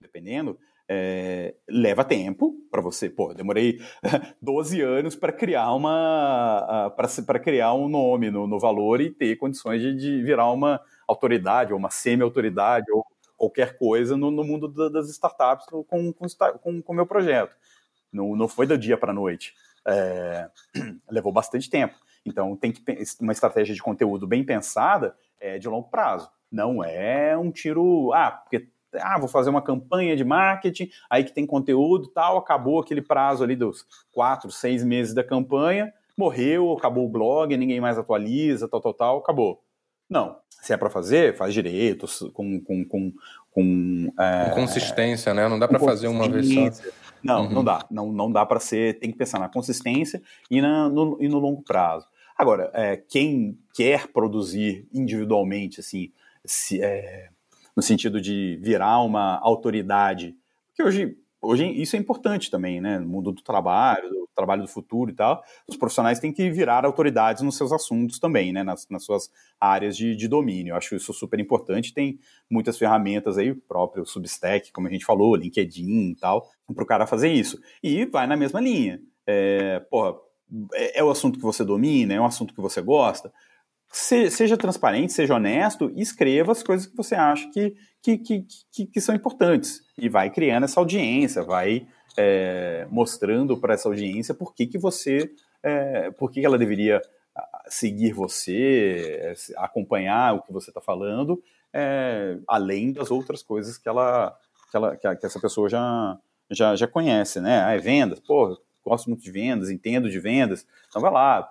[0.00, 3.08] dependendo, é, leva tempo para você.
[3.08, 3.80] Pô, demorei
[4.40, 6.92] 12 anos para criar uma
[7.26, 11.72] para criar um nome no, no, valor e ter condições de, de virar uma autoridade
[11.72, 13.04] ou uma semi-autoridade ou
[13.36, 17.56] qualquer coisa no, no mundo das startups com o com, com meu projeto.
[18.12, 19.54] Não, não foi do dia para noite.
[19.86, 20.48] É,
[21.10, 21.94] levou bastante tempo.
[22.24, 22.82] Então, tem que
[23.20, 26.30] uma estratégia de conteúdo bem pensada é de longo prazo.
[26.50, 28.68] Não é um tiro, ah, porque
[29.00, 33.42] ah, vou fazer uma campanha de marketing, aí que tem conteúdo tal, acabou aquele prazo
[33.42, 38.80] ali dos quatro, seis meses da campanha, morreu, acabou o blog, ninguém mais atualiza, tal,
[38.80, 39.62] tal, tal, acabou.
[40.08, 40.36] Não.
[40.48, 42.60] Se é para fazer, faz direito, com.
[42.60, 43.12] com, com,
[43.50, 45.48] com, é, com consistência, né?
[45.48, 46.90] Não dá para fazer uma vez só.
[47.22, 47.50] Não, uhum.
[47.50, 47.86] não dá.
[47.90, 48.98] Não, não dá para ser.
[48.98, 52.06] Tem que pensar na consistência e, na, no, e no longo prazo.
[52.36, 56.10] Agora, é, quem quer produzir individualmente, assim,
[56.44, 57.28] se, é,
[57.76, 60.34] no sentido de virar uma autoridade.
[60.68, 62.98] Porque hoje, hoje isso é importante também, né?
[62.98, 66.84] No mundo do trabalho, do trabalho do futuro e tal, os profissionais têm que virar
[66.84, 68.62] autoridades nos seus assuntos também, né?
[68.62, 70.72] Nas, nas suas áreas de, de domínio.
[70.72, 71.94] Eu acho isso super importante.
[71.94, 72.18] Tem
[72.50, 76.86] muitas ferramentas aí, o próprio Substack, como a gente falou, LinkedIn e tal, para o
[76.86, 77.60] cara fazer isso.
[77.82, 79.00] E vai na mesma linha.
[79.26, 80.14] É, porra,
[80.74, 83.32] é, é o assunto que você domina, é um assunto que você gosta
[83.94, 88.46] se, seja transparente, seja honesto e escreva as coisas que você acha que, que, que,
[88.72, 89.82] que, que são importantes.
[89.96, 95.30] E vai criando essa audiência, vai é, mostrando para essa audiência por que, que você.
[95.62, 97.00] É, por que ela deveria
[97.68, 101.40] seguir você, é, acompanhar o que você está falando,
[101.72, 104.36] é, além das outras coisas que ela,
[104.70, 106.18] que, ela, que, essa pessoa já,
[106.50, 107.64] já, já conhece, né?
[107.64, 111.50] Ah, é vendas, pô, gosto muito de vendas, entendo de vendas, então vai lá,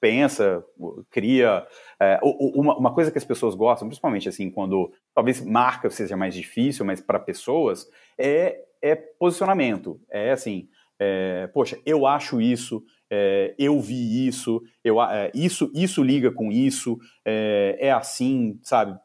[0.00, 0.64] pensa,
[1.10, 1.66] cria.
[2.00, 6.34] É, uma, uma, coisa que as pessoas gostam, principalmente assim, quando talvez marca seja mais
[6.34, 10.00] difícil, mas para pessoas, é, é posicionamento.
[10.10, 16.02] É assim, é, poxa, eu acho isso, é, eu vi isso, eu, é, isso, isso
[16.02, 18.98] liga com isso, é, é assim, sabe?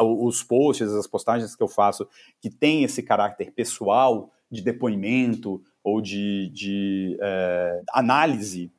[0.00, 2.08] Os posts, as postagens que eu faço
[2.40, 8.72] que tem esse caráter pessoal de depoimento ou de, de é, análise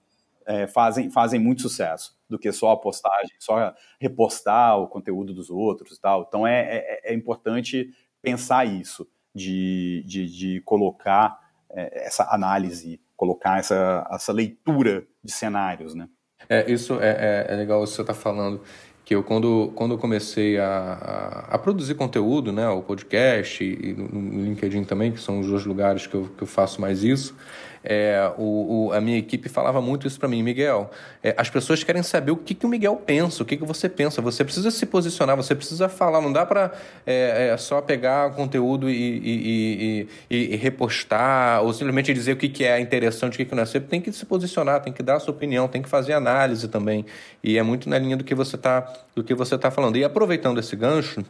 [0.49, 2.17] é, fazem, fazem muito sucesso.
[2.27, 6.25] do que só a postagem, só repostar o conteúdo dos outros e tal.
[6.27, 7.89] Então é, é, é importante
[8.21, 11.39] pensar isso, de, de, de colocar
[11.71, 16.09] é, essa análise, colocar essa, essa leitura de cenários, né?
[16.47, 18.61] É, isso é, é, é legal você está falando
[19.05, 23.89] que eu quando, quando eu comecei a, a, a, produzir conteúdo, né, o podcast e,
[23.89, 27.03] e no LinkedIn também, que são os dois lugares que eu, que eu faço mais
[27.03, 27.35] isso,
[27.83, 30.89] é, o, o, a minha equipe falava muito isso para mim, Miguel.
[31.23, 33.87] É, as pessoas querem saber o que, que o Miguel pensa, o que, que você
[33.87, 34.21] pensa.
[34.21, 36.21] Você precisa se posicionar, você precisa falar.
[36.21, 36.71] Não dá para
[37.05, 42.49] é, é, só pegar conteúdo e, e, e, e, repostar ou simplesmente dizer o que,
[42.49, 43.65] que é interessante, o que, que não é.
[43.65, 46.67] Você tem que se posicionar, tem que dar a sua opinião, tem que fazer análise
[46.67, 47.05] também.
[47.43, 49.97] E é muito na linha do que você está do que você está falando.
[49.97, 51.23] E aproveitando esse gancho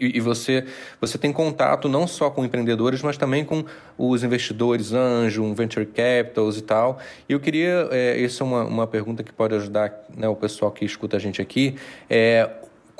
[0.00, 0.64] e você,
[1.00, 3.64] você tem contato não só com empreendedores, mas também com
[3.96, 6.98] os investidores anjo, venture capitals e tal.
[7.28, 10.72] E eu queria, é, essa é uma, uma pergunta que pode ajudar né, o pessoal
[10.72, 11.76] que escuta a gente aqui.
[12.08, 12.50] É,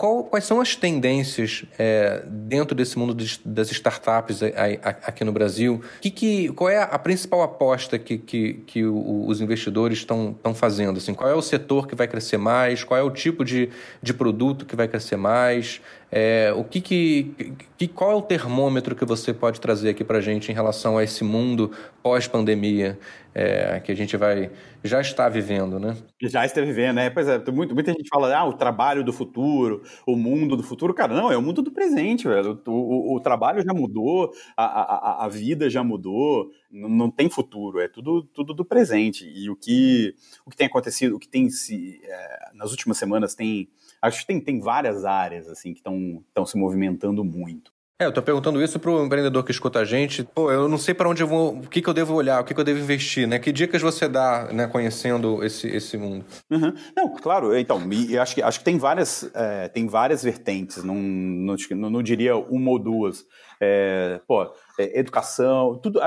[0.01, 4.41] qual, quais são as tendências é, dentro desse mundo de, das startups
[4.83, 5.83] aqui no Brasil?
[6.01, 10.97] Que, que, qual é a principal aposta que, que, que os investidores estão fazendo?
[10.97, 12.83] Assim, qual é o setor que vai crescer mais?
[12.83, 13.69] Qual é o tipo de,
[14.03, 15.83] de produto que vai crescer mais?
[16.13, 20.19] É, o que, que, que, qual é o termômetro que você pode trazer aqui para
[20.19, 21.71] a gente em relação a esse mundo
[22.03, 22.99] pós-pandemia
[23.33, 24.51] é, que a gente vai
[24.83, 25.97] já está vivendo, né?
[26.21, 27.11] Já está vivendo, né?
[27.11, 30.95] Pois é, muito, muita gente fala, ah, o trabalho do futuro, o mundo do futuro.
[30.95, 32.61] Cara, não, é o mundo do presente, velho.
[32.67, 37.29] O, o, o trabalho já mudou, a, a, a vida já mudou, não, não, tem
[37.29, 39.31] futuro, é tudo, tudo do presente.
[39.31, 40.15] E o que,
[40.47, 42.01] o que tem acontecido, o que tem se.
[42.03, 43.69] É, nas últimas semanas tem
[44.03, 47.73] acho que tem, tem várias áreas assim que estão se movimentando muito.
[48.01, 50.25] É, eu tô perguntando isso pro empreendedor que escuta a gente.
[50.25, 52.45] Pô, eu não sei para onde eu vou, o que, que eu devo olhar, o
[52.45, 53.39] que, que eu devo investir, né?
[53.39, 56.25] Que dicas você dá, né, conhecendo esse, esse mundo?
[56.51, 56.73] Uhum.
[56.97, 57.79] Não, claro, então,
[58.19, 62.35] acho que, acho que tem várias, é, tem várias vertentes, não, não, não, não diria
[62.37, 63.27] uma ou duas.
[63.61, 64.45] É, pô,
[64.79, 66.01] é, educação, tudo,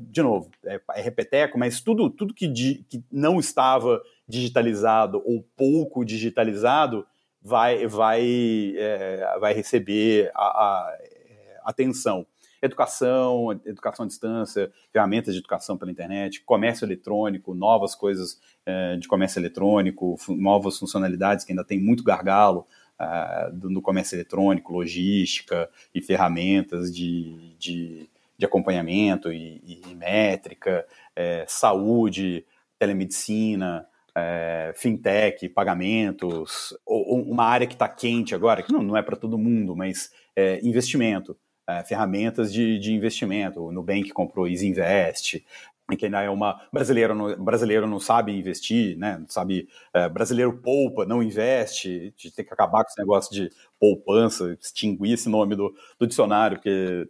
[0.00, 6.06] de novo, é, é repeteco, mas tudo, tudo que, que não estava digitalizado ou pouco
[6.06, 7.06] digitalizado
[7.44, 12.26] vai, vai, é, vai receber a, a, é, atenção.
[12.62, 19.06] Educação, educação à distância, ferramentas de educação pela internet, comércio eletrônico, novas coisas é, de
[19.06, 22.66] comércio eletrônico, novas funcionalidades que ainda tem muito gargalo
[22.98, 31.44] é, no comércio eletrônico, logística e ferramentas de, de, de acompanhamento e, e métrica, é,
[31.46, 32.46] saúde,
[32.78, 38.96] telemedicina, é, fintech, pagamentos, ou, ou uma área que está quente agora, que não, não
[38.96, 41.36] é para todo mundo, mas é, investimento,
[41.68, 43.62] é, ferramentas de, de investimento.
[43.62, 45.44] O Nubank comprou Easy Invest,
[45.98, 49.18] que ainda é uma brasileiro não, brasileiro não sabe investir, né?
[49.18, 54.56] Não sabe é, brasileiro poupa, não investe, tem que acabar com esse negócio de poupança,
[54.58, 57.06] extinguir esse nome do, do dicionário, porque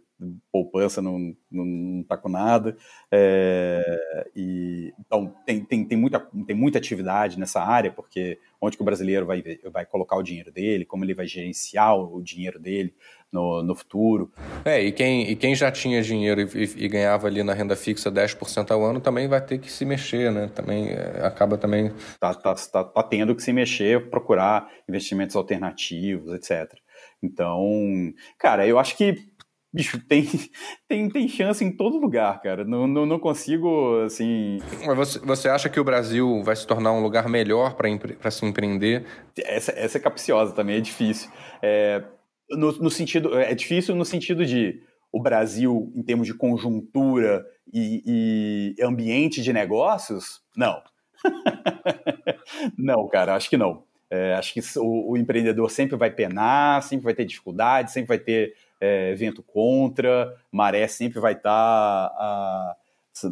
[0.51, 2.77] poupança não, não tá com nada.
[3.11, 8.83] É, e, então, tem, tem, tem, muita, tem muita atividade nessa área, porque onde que
[8.83, 12.93] o brasileiro vai, vai colocar o dinheiro dele, como ele vai gerenciar o dinheiro dele
[13.31, 14.31] no, no futuro.
[14.63, 17.75] É, e quem, e quem já tinha dinheiro e, e, e ganhava ali na renda
[17.75, 20.47] fixa 10% ao ano também vai ter que se mexer, né?
[20.47, 21.91] Também é, acaba também...
[22.19, 26.73] Tá, tá, tá, tá tendo que se mexer, procurar investimentos alternativos, etc.
[27.21, 29.34] Então, cara, eu acho que
[29.75, 30.25] bicho, tem,
[30.87, 32.63] tem, tem chance em todo lugar, cara.
[32.63, 34.59] Não, não, não consigo, assim.
[34.85, 38.45] Mas você, você acha que o Brasil vai se tornar um lugar melhor para se
[38.45, 39.05] empreender?
[39.37, 41.29] Essa, essa é capciosa também, é difícil.
[41.61, 42.01] É,
[42.49, 48.73] no, no sentido, é difícil no sentido de o Brasil, em termos de conjuntura e,
[48.77, 50.81] e ambiente de negócios, não.
[52.77, 53.83] não, cara, acho que não.
[54.09, 58.19] É, acho que o, o, empreendedor sempre vai penar, sempre vai ter dificuldade, sempre vai
[58.19, 62.75] ter é, vento contra, maré sempre vai estar tá,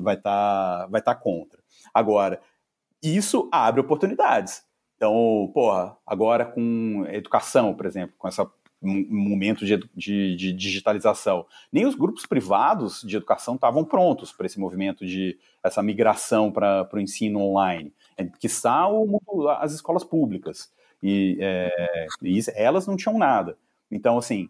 [0.02, 1.62] vai tá, vai tá contra.
[1.94, 2.42] Agora,
[3.02, 4.64] isso abre oportunidades.
[4.96, 8.42] Então, porra, agora com educação, por exemplo, com esse
[8.82, 14.60] momento de, de, de, digitalização, nem os grupos privados de educação estavam prontos para esse
[14.60, 19.20] movimento de essa migração para o ensino online, é, que são
[19.60, 23.58] as escolas públicas e, é, e elas não tinham nada.
[23.90, 24.50] Então, assim,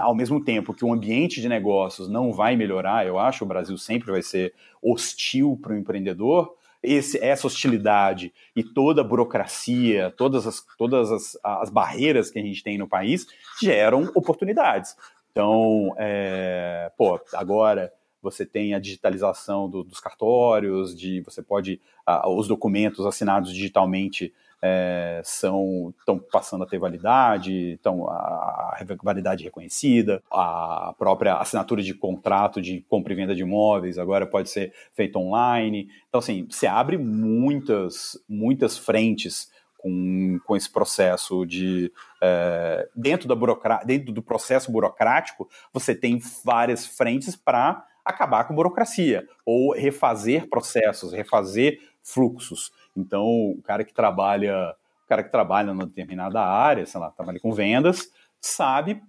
[0.00, 3.76] ao mesmo tempo que o ambiente de negócios não vai melhorar, eu acho, o Brasil
[3.78, 10.46] sempre vai ser hostil para o empreendedor, esse, essa hostilidade e toda a burocracia, todas,
[10.46, 13.26] as, todas as, as barreiras que a gente tem no país
[13.60, 14.96] geram oportunidades.
[15.30, 21.80] Então, é, pô, agora você tem a digitalização do, dos cartórios, de você pode
[22.26, 24.32] os documentos assinados digitalmente
[24.62, 31.82] é, são estão passando a ter validade, estão a, a validade reconhecida, a própria assinatura
[31.82, 35.88] de contrato de compra e venda de imóveis agora pode ser feita online.
[36.08, 43.80] Então, assim, você abre muitas, muitas frentes com, com esse processo de é, dentro, da
[43.84, 50.48] dentro do processo burocrático, você tem várias frentes para acabar com a burocracia ou refazer
[50.48, 52.72] processos, refazer fluxos.
[52.96, 57.40] Então, o cara que trabalha, o cara que trabalha numa determinada área, sei lá, trabalha
[57.40, 59.00] com vendas, sabe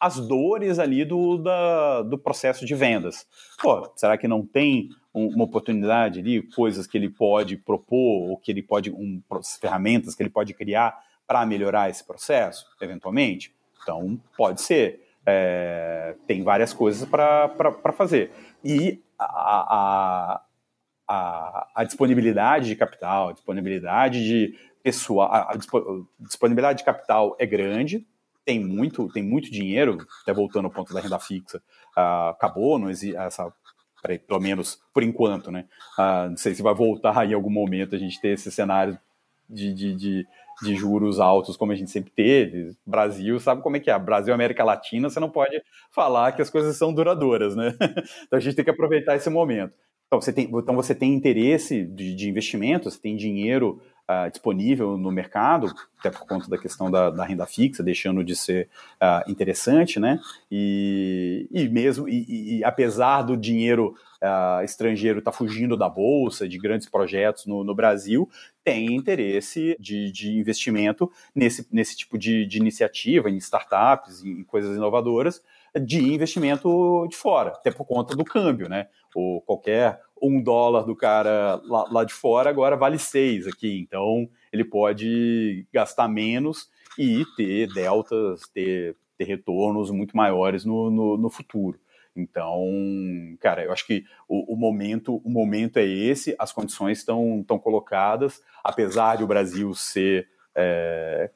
[0.00, 3.26] as dores ali do, da, do processo de vendas.
[3.60, 8.36] Pô, será que não tem um, uma oportunidade ali, coisas que ele pode propor, ou
[8.36, 9.22] que ele pode, um,
[9.60, 13.54] ferramentas que ele pode criar para melhorar esse processo, eventualmente?
[13.82, 15.04] Então, pode ser.
[15.26, 18.30] É, tem várias coisas para fazer.
[18.64, 20.40] E a,
[21.08, 25.56] a, disponibilidade de capital, a disponibilidade de pessoal, a, a
[26.20, 28.06] disponibilidade de capital é grande,
[28.44, 31.58] tem muito, tem muito dinheiro, até voltando ao ponto da renda fixa,
[31.96, 33.52] uh, acabou, não existe essa,
[34.26, 35.66] pelo menos por enquanto, né?
[35.98, 38.98] Uh, não sei se vai voltar em algum momento a gente ter esse cenário
[39.48, 40.26] de, de, de,
[40.62, 42.76] de, juros altos como a gente sempre teve.
[42.86, 43.98] Brasil, sabe como é que é?
[43.98, 47.74] Brasil América Latina, você não pode falar que as coisas são duradouras, né?
[48.26, 49.74] então a gente tem que aproveitar esse momento.
[50.08, 54.96] Então você tem, então você tem interesse de, de investimento, você tem dinheiro uh, disponível
[54.96, 59.30] no mercado, até por conta da questão da, da renda fixa, deixando de ser uh,
[59.30, 60.18] interessante, né?
[60.50, 66.48] E, e mesmo, e, e, apesar do dinheiro uh, estrangeiro estar tá fugindo da bolsa,
[66.48, 68.30] de grandes projetos no, no Brasil,
[68.64, 74.74] tem interesse de, de, investimento nesse, nesse tipo de, de iniciativa, em startups, em coisas
[74.74, 75.42] inovadoras,
[75.80, 78.88] de investimento de fora, até por conta do câmbio, né?
[79.14, 84.28] Ou qualquer um dólar do cara lá, lá, de fora agora vale seis aqui, então
[84.52, 91.30] ele pode gastar menos e ter deltas, ter, ter retornos muito maiores no, no, no
[91.30, 91.78] futuro.
[92.16, 92.66] Então,
[93.38, 98.42] cara, eu acho que o, o, momento o momento é esse, as condições estão colocadas,
[98.64, 101.30] apesar de o Brasil ser é,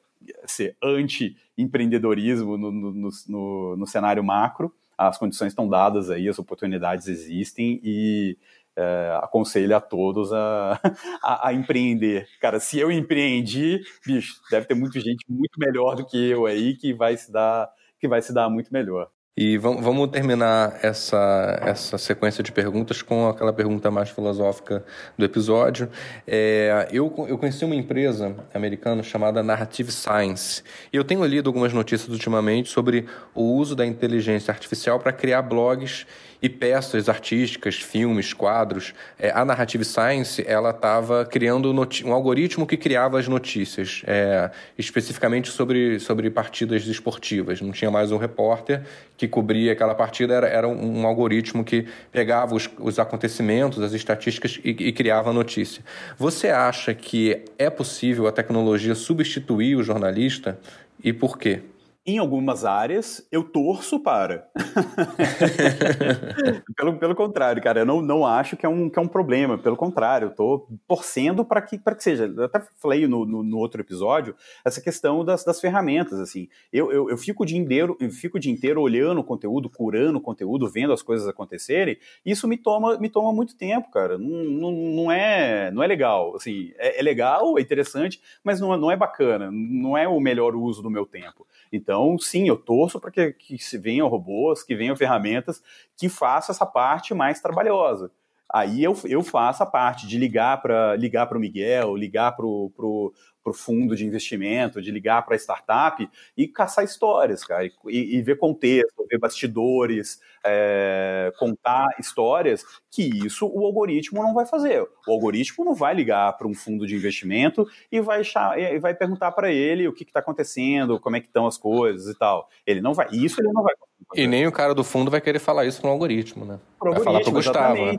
[0.45, 7.07] ser anti-empreendedorismo no, no, no, no, cenário macro, as condições estão dadas aí, as oportunidades
[7.07, 8.37] existem e
[8.75, 10.79] é, aconselho a todos a,
[11.21, 12.27] a, a, empreender.
[12.39, 16.75] Cara, se eu empreendi, bicho, deve ter muita gente muito melhor do que eu aí
[16.75, 19.09] que vai se dar, que vai se dar muito melhor.
[19.35, 24.85] E vamos terminar essa, essa sequência de perguntas com aquela pergunta mais filosófica
[25.17, 25.89] do episódio.
[26.27, 30.61] É, eu, eu conheci uma empresa americana chamada Narrative Science.
[30.93, 35.41] E eu tenho lido algumas notícias ultimamente sobre o uso da inteligência artificial para criar
[35.41, 36.05] blogs
[36.43, 38.93] e peças artísticas, filmes, quadros.
[39.17, 45.49] É, a Narrative Science ela estava criando um algoritmo que criava as notícias, é, especificamente
[45.49, 47.61] sobre, sobre partidas esportivas.
[47.61, 48.81] Não tinha mais um repórter
[49.15, 54.59] que cobria aquela partida, era, era um, algoritmo que pegava os, os acontecimentos, as estatísticas
[54.65, 55.81] e, e criava a notícia.
[56.17, 60.59] Você acha que é possível a tecnologia substituir o jornalista
[61.01, 61.61] e por quê?
[62.05, 64.49] Em algumas áreas, eu torço para.
[66.75, 69.57] pelo, pelo contrário, cara, eu não, não acho que é, um, que é um problema.
[69.57, 72.25] Pelo contrário, eu estou torcendo para que, que seja.
[72.25, 74.35] Eu até falei no, no, no, outro episódio
[74.65, 76.19] essa questão das, das ferramentas.
[76.19, 76.49] assim.
[76.73, 79.69] Eu, eu, eu, fico o dia inteiro, eu fico o dia inteiro olhando o conteúdo,
[79.69, 81.97] curando o conteúdo, vendo as coisas acontecerem.
[82.25, 84.17] Isso me toma, me toma muito tempo, cara.
[84.17, 86.35] Não, não, não, é, não é legal.
[86.35, 89.49] Assim, é, é legal, é interessante, mas não, não é bacana.
[89.49, 91.47] Não é o melhor uso do meu tempo.
[91.71, 95.61] Então, sim, eu torço para que, que se venham robôs, que venham ferramentas
[95.97, 98.11] que façam essa parte mais trabalhosa.
[98.53, 103.11] Aí eu, eu faço a parte de ligar para ligar o Miguel, ligar para o
[103.51, 107.71] fundo de investimento, de ligar para a startup e caçar histórias, cara, e,
[108.15, 114.81] e ver contexto, ver bastidores, é, contar histórias que isso o algoritmo não vai fazer.
[115.07, 118.21] O algoritmo não vai ligar para um fundo de investimento e vai,
[118.57, 122.13] e vai perguntar para ele o que está acontecendo, como é que estão as coisas
[122.13, 122.47] e tal.
[122.65, 123.07] Ele não vai.
[123.11, 123.73] Isso ele não vai.
[124.15, 126.59] E nem o cara do fundo vai querer falar isso para o algoritmo, né?
[126.77, 127.85] Pro vai falar para o Gustavo.
[127.85, 127.97] Né?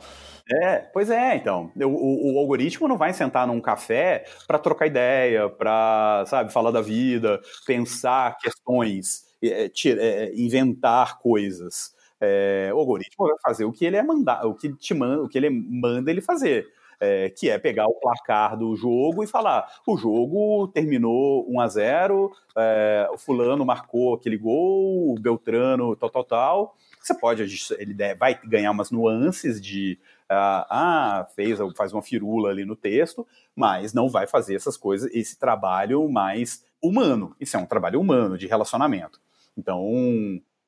[0.51, 1.73] É, pois é, então.
[1.75, 6.71] O, o, o, algoritmo não vai sentar num café para trocar ideia, para, sabe, falar
[6.71, 11.95] da vida, pensar questões, é, é, inventar coisas.
[12.21, 15.29] É, o algoritmo vai fazer o que ele é mandar, o que te manda, o
[15.29, 16.67] que ele manda ele fazer.
[17.01, 21.69] É, que é pegar o placar do jogo e falar: o jogo terminou 1 a
[21.69, 26.77] 0 é, o fulano marcou aquele gol, o Beltrano, tal, tal, tal.
[27.01, 27.43] Você pode,
[27.79, 29.99] ele vai ganhar umas nuances de,
[30.35, 35.39] ah, fez, faz uma firula ali no texto, mas não vai fazer essas coisas, esse
[35.39, 37.35] trabalho mais humano.
[37.41, 39.21] Isso é um trabalho humano, de relacionamento.
[39.57, 39.89] Então,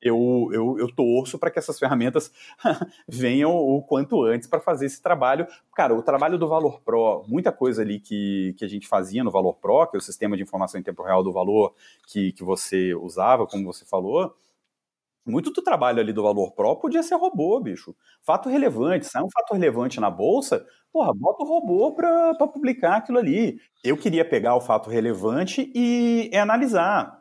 [0.01, 2.31] eu, eu, eu torço para que essas ferramentas
[3.07, 5.47] venham o quanto antes para fazer esse trabalho.
[5.75, 9.31] Cara, o trabalho do Valor Pro, muita coisa ali que, que a gente fazia no
[9.31, 11.73] Valor Pro, que é o sistema de informação em tempo real do valor
[12.07, 14.35] que, que você usava, como você falou,
[15.27, 17.95] muito do trabalho ali do Valor Pro podia ser robô, bicho.
[18.23, 23.17] Fato relevante, sai um fato relevante na bolsa, porra, bota o robô para publicar aquilo
[23.17, 23.59] ali.
[23.83, 27.17] Eu queria pegar o fato relevante e, e analisar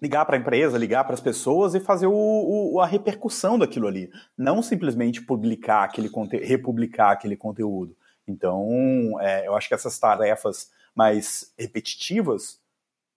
[0.00, 3.86] ligar para a empresa, ligar para as pessoas e fazer o, o, a repercussão daquilo
[3.86, 6.08] ali, não simplesmente publicar aquele
[6.42, 7.94] republicar aquele conteúdo.
[8.26, 12.58] Então, é, eu acho que essas tarefas mais repetitivas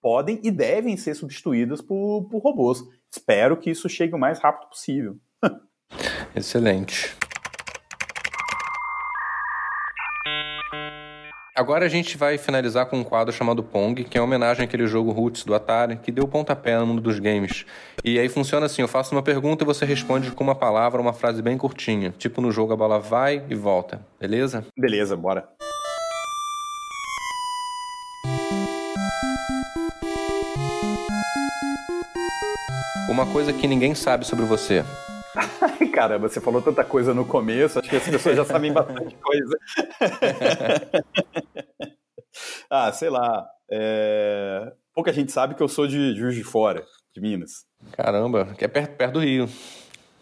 [0.01, 2.83] podem e devem ser substituídas por, por robôs.
[3.15, 5.19] Espero que isso chegue o mais rápido possível.
[6.35, 7.15] Excelente.
[11.55, 14.87] Agora a gente vai finalizar com um quadro chamado Pong, que é uma homenagem àquele
[14.87, 17.63] jogo Roots do Atari, que deu pontapé no mundo dos games.
[18.03, 21.13] E aí funciona assim, eu faço uma pergunta e você responde com uma palavra, uma
[21.13, 22.11] frase bem curtinha.
[22.17, 24.65] Tipo no jogo a bola vai e volta, beleza?
[24.75, 25.47] Beleza, bora.
[33.13, 34.83] Uma coisa que ninguém sabe sobre você.
[35.61, 39.15] Ai, caramba, você falou tanta coisa no começo, acho que as pessoas já sabem bastante
[39.17, 39.55] coisa.
[42.71, 43.45] ah, sei lá.
[43.71, 44.73] É...
[44.95, 46.83] Pouca gente sabe que eu sou de Juiz de Fora,
[47.13, 47.65] de Minas.
[47.91, 49.47] Caramba, que é perto, perto do Rio.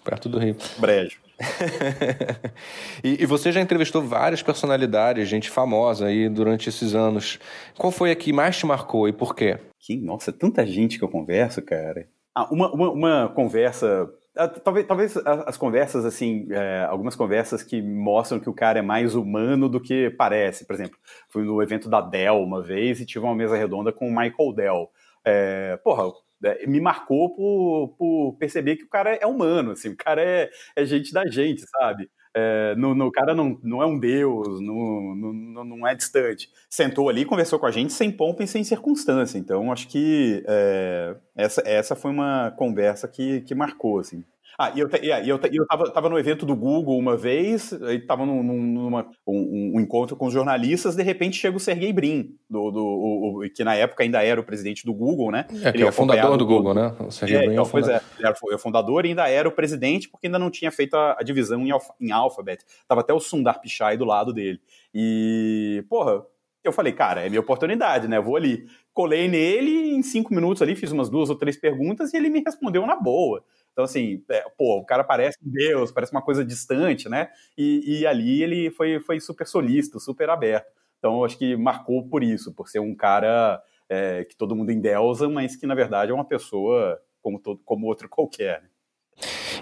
[0.03, 0.57] Perto do Rio.
[0.77, 1.17] Brejo.
[3.01, 7.39] e, e, você já entrevistou várias personalidades, gente famosa aí durante esses anos.
[7.77, 9.57] Qual foi a que mais te marcou e por quê?
[9.79, 12.05] Que, nossa, tanta gente que eu converso, cara.
[12.35, 17.81] Ah, uma, uma, uma conversa ah, talvez, talvez as conversas, assim, é, algumas conversas que
[17.81, 20.65] mostram que o cara é mais humano do que parece.
[20.65, 20.97] Por exemplo,
[21.29, 24.53] fui no evento da Dell uma vez e tive uma mesa redonda com o Michael
[24.55, 24.89] Dell.
[25.25, 26.13] É, porra,
[26.45, 30.49] é, me marcou por, por perceber que o cara é humano, assim, o cara é,
[30.77, 32.09] é gente da gente, sabe?
[32.33, 36.49] É, no, no, cara não, não é um deus, não, não, não é distante.
[36.69, 39.37] Sentou ali, conversou com a gente sem pompa e sem circunstância.
[39.37, 44.23] Então, acho que é, essa, essa foi uma conversa que, que marcou, assim.
[44.61, 47.99] Ah, e eu, e eu, eu tava, tava no evento do Google uma vez, aí
[47.99, 52.35] tava num, numa, um, um, encontro com os jornalistas, de repente chega o Sergey Brin,
[52.47, 55.47] do, do, o, que na época ainda era o presidente do Google, né?
[55.63, 56.95] É, ele é o fundador do Google, né?
[56.99, 58.01] O Sergey é, Brin então, é o fundador.
[58.01, 60.71] Pois é, ele era o fundador e ainda era o presidente, porque ainda não tinha
[60.71, 62.63] feito a, a divisão em, alfa, em Alphabet.
[62.87, 64.61] Tava até o Sundar Pichai do lado dele.
[64.93, 66.21] E, porra,
[66.63, 68.17] eu falei, cara, é minha oportunidade, né?
[68.17, 68.67] Eu vou ali.
[68.93, 72.43] Colei nele, em cinco minutos ali, fiz umas duas ou três perguntas e ele me
[72.45, 73.43] respondeu na boa.
[73.71, 77.29] Então, assim, é, pô, o cara parece um Deus, parece uma coisa distante, né?
[77.57, 80.67] E, e ali ele foi, foi super solícito, super aberto.
[80.99, 85.27] Então, acho que marcou por isso, por ser um cara é, que todo mundo endeusa,
[85.29, 88.61] mas que, na verdade, é uma pessoa como, todo, como outro qualquer.
[88.61, 88.69] Né?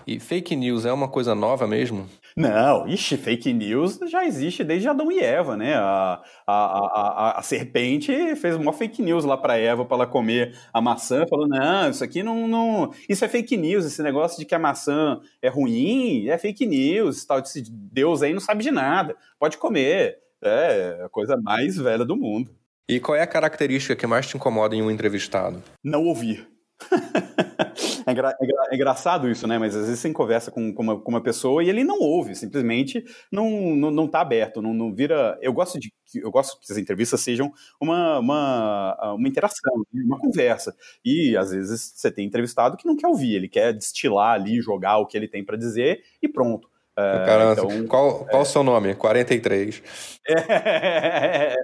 [0.06, 2.08] E fake news é uma coisa nova mesmo?
[2.36, 5.76] Não, ixi, fake news já existe desde Adão e Eva, né?
[5.76, 10.58] A, a, a, a serpente fez uma fake news lá para Eva para ela comer
[10.74, 12.94] a maçã, falou: não, isso aqui não, não.
[13.08, 17.26] Isso é fake news, esse negócio de que a maçã é ruim, é fake news,
[17.26, 20.18] tal, esse Deus aí não sabe de nada, pode comer.
[20.42, 22.50] É a coisa mais velha do mundo.
[22.88, 25.62] E qual é a característica que mais te incomoda em um entrevistado?
[25.84, 26.48] Não ouvir.
[28.10, 29.58] é, engra, é, engra, é, engraçado isso, né?
[29.58, 32.36] Mas às vezes você conversa com, com, uma, com uma pessoa e ele não ouve,
[32.36, 35.38] simplesmente não, não, não tá aberto, não, não vira.
[35.42, 40.04] Eu gosto de eu gosto que as entrevistas sejam uma, uma, uma interação, né?
[40.04, 40.76] uma conversa.
[41.06, 44.98] E às vezes você tem entrevistado que não quer ouvir, ele quer destilar ali, jogar
[44.98, 46.68] o que ele tem para dizer e pronto.
[46.98, 48.44] É, Caramba, então, qual, qual é...
[48.44, 48.96] o seu nome?
[48.96, 49.82] 43.
[50.30, 51.56] É,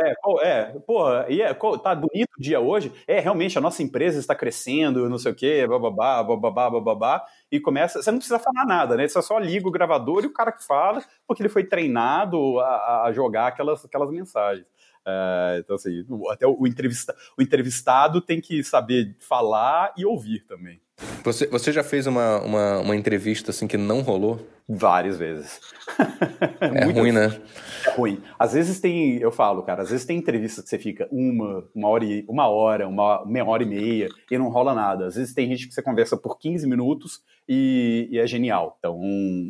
[0.00, 0.78] é, qual é?
[0.86, 2.92] Porra, e é, qual, tá bonito o dia hoje?
[3.06, 7.60] É, realmente, a nossa empresa está crescendo, não sei o quê, bababá, bababá, bababá, e
[7.60, 9.06] começa, você não precisa falar nada, né?
[9.06, 13.04] Você só liga o gravador e o cara que fala, porque ele foi treinado a,
[13.04, 14.66] a jogar aquelas, aquelas mensagens.
[15.06, 20.80] É, então, assim, até o, entrevista, o entrevistado tem que saber falar e ouvir também.
[21.24, 24.40] Você, você já fez uma, uma, uma entrevista assim que não rolou?
[24.68, 25.60] Várias vezes.
[26.60, 27.40] É ruim, né?
[27.86, 28.20] É ruim.
[28.38, 31.88] Às vezes tem, eu falo, cara, às vezes tem entrevistas que você fica uma, uma
[31.88, 35.06] hora, e, uma hora, uma meia hora e meia e não rola nada.
[35.06, 38.76] Às vezes tem gente que você conversa por 15 minutos e, e é genial.
[38.78, 39.00] Então,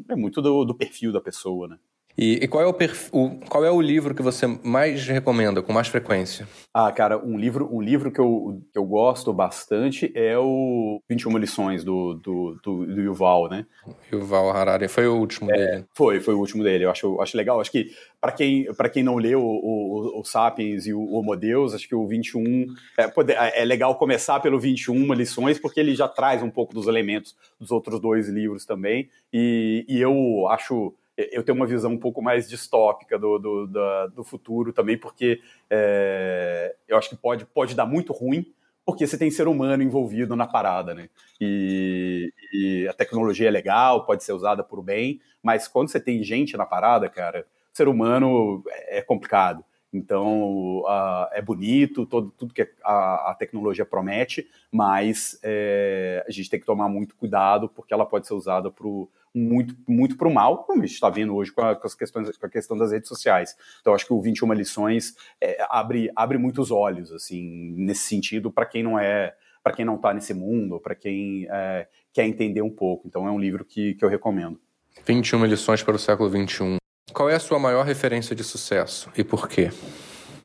[0.09, 1.77] é muito do, do perfil da pessoa, né?
[2.19, 3.09] E, e qual, é o, perf...
[3.13, 6.49] o, qual é o livro que você mais recomenda, com mais frequência?
[6.75, 11.39] Ah, cara, um livro, um livro que, eu, que eu gosto bastante é o 21
[11.39, 13.65] lições do, do, do, do Yuval, né?
[14.13, 15.85] Yuval Harari, foi o último é, dele.
[15.95, 16.87] Foi, foi o último dele.
[16.87, 17.61] Eu acho, acho legal.
[17.61, 21.73] Acho que para quem, quem não leu o, o, o, Sapiens e o Homo Deus,
[21.73, 22.67] acho que o 21
[22.99, 27.37] é, é legal começar pelo 21 lições, porque ele já traz um pouco dos elementos
[27.61, 29.09] dos outros dois livros também.
[29.33, 30.93] E, e eu acho
[31.33, 33.67] eu tenho uma visão um pouco mais distópica do, do,
[34.15, 38.47] do, futuro também, porque é, eu acho que pode, pode dar muito ruim,
[38.87, 41.11] porque você tem ser humano envolvido na parada, né?
[41.41, 46.23] E, e, a tecnologia é legal, pode ser usada por bem, mas quando você tem
[46.23, 49.65] gente na parada, cara, ser humano é complicado.
[49.93, 50.85] Então,
[51.33, 56.67] é bonito, todo, tudo que a, a tecnologia promete, mas é, a gente tem que
[56.67, 58.87] tomar muito cuidado, porque ela pode ser usada para
[59.35, 61.95] muito, muito para o mal, como a gente está vendo hoje com, a, com, as
[61.95, 63.57] questões, com a questão das redes sociais.
[63.81, 68.67] Então, acho que o 21 lições é, abre, abre muitos olhos, assim, nesse sentido, para
[68.67, 72.71] quem não é, para quem não está nesse mundo, para quem é, quer entender um
[72.71, 73.07] pouco.
[73.07, 74.61] Então, é um livro que, que eu recomendo.
[75.07, 76.77] 21 lições para o século 21.
[77.13, 79.71] Qual é a sua maior referência de sucesso e por quê?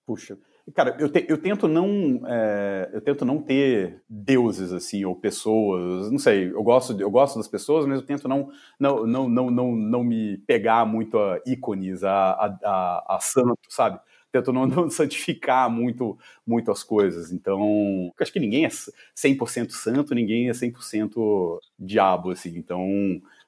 [0.06, 0.38] Puxa,
[0.74, 6.10] Cara, eu, te, eu tento não é, eu tento não ter deuses assim ou pessoas,
[6.10, 6.52] não sei.
[6.54, 8.50] Eu gosto eu gosto das pessoas, mas eu tento não
[8.80, 13.60] não não não não, não me pegar muito a ícones, a, a, a, a santo,
[13.68, 14.00] sabe?
[14.32, 17.34] Tento não, não santificar muito muito as coisas.
[17.34, 18.70] Então, acho que ninguém é
[19.14, 22.56] 100% santo, ninguém é 100% diabo assim.
[22.58, 22.88] Então,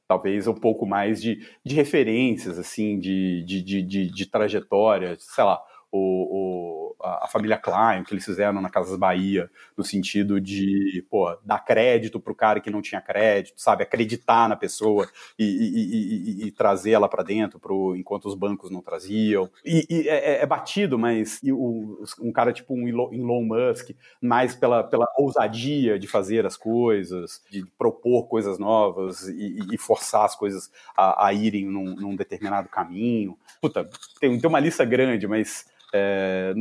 [0.05, 5.43] talvez um pouco mais de, de referências assim, de, de, de, de, de trajetória, sei
[5.45, 5.61] lá
[5.91, 11.05] o, o, a, família Klein, o que eles fizeram na Casas Bahia, no sentido de,
[11.09, 13.83] pô, dar crédito pro cara que não tinha crédito, sabe?
[13.83, 18.71] Acreditar na pessoa e, e, e, e trazer ela para dentro, pro, enquanto os bancos
[18.71, 19.49] não traziam.
[19.63, 23.91] E, é, é, é, batido, mas o, um cara tipo um Elon Musk,
[24.21, 30.35] mais pela, pela ousadia de fazer as coisas, de propor coisas novas e, forçar as
[30.35, 33.37] coisas a, a irem num, num determinado caminho.
[33.61, 33.89] Puta,
[34.19, 35.65] tem, tem uma lista grande, mas
[35.95, 36.53] é,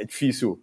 [0.00, 0.60] é difícil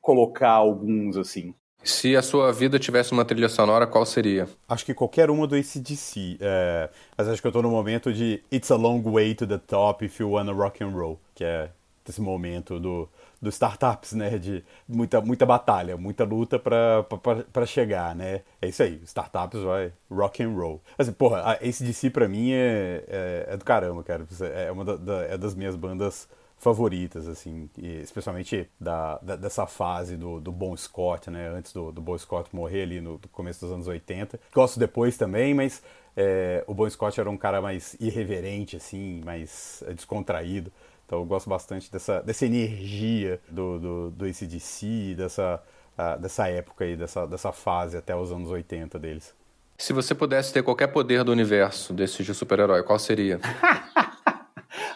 [0.00, 1.54] colocar alguns assim.
[1.84, 4.48] Se a sua vida tivesse uma trilha sonora, qual seria?
[4.68, 6.38] Acho que qualquer uma do ACDC.
[6.40, 9.58] É, mas acho que eu tô no momento de It's a Long Way to the
[9.58, 11.70] Top if you wanna rock and roll, que é
[12.08, 13.08] esse momento do,
[13.40, 14.38] do startups, né?
[14.38, 18.42] De muita, muita batalha, muita luta para chegar, né?
[18.60, 20.80] É isso aí, startups vai rock and roll.
[20.96, 24.24] Assim, porra, a ACDC pra mim é, é, é do caramba, cara.
[24.54, 26.28] É uma da, da, é das minhas bandas
[26.62, 32.00] favoritas, assim, especialmente da, da, dessa fase do, do Bon Scott, né, antes do, do
[32.00, 34.38] Bon Scott morrer ali no, no começo dos anos 80.
[34.54, 35.82] Gosto depois também, mas
[36.16, 40.70] é, o Bon Scott era um cara mais irreverente, assim, mais é, descontraído.
[41.04, 45.60] Então eu gosto bastante dessa, dessa energia do, do, do ACDC, dessa,
[45.98, 49.34] uh, dessa época aí, dessa, dessa fase até os anos 80 deles.
[49.76, 53.40] Se você pudesse ter qualquer poder do universo desse de super-herói, qual seria?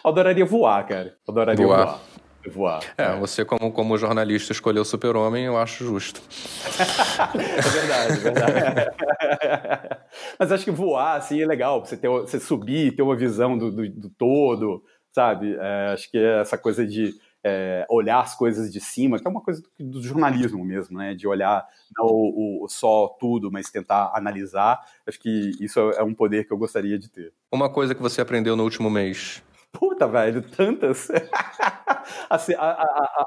[0.03, 1.15] adoraria voar, cara.
[1.27, 1.85] adoraria voar.
[1.85, 1.99] voar.
[2.49, 2.81] Voar.
[2.97, 6.21] É, é, você como, como jornalista escolheu o super-homem, eu acho justo.
[7.35, 8.91] é verdade, é verdade.
[10.39, 11.83] Mas acho que voar, assim, é legal.
[11.83, 15.57] Você, ter, você subir, ter uma visão do, do, do todo, sabe?
[15.59, 17.13] É, acho que é essa coisa de
[17.43, 21.13] é, olhar as coisas de cima, que é uma coisa do, do jornalismo mesmo, né?
[21.13, 21.65] De olhar
[21.97, 24.79] não o, o, só tudo, mas tentar analisar.
[25.05, 27.33] Acho que isso é um poder que eu gostaria de ter.
[27.51, 29.43] Uma coisa que você aprendeu no último mês
[29.77, 31.07] Puta, velho, tantas.
[32.29, 32.71] a, ser, a,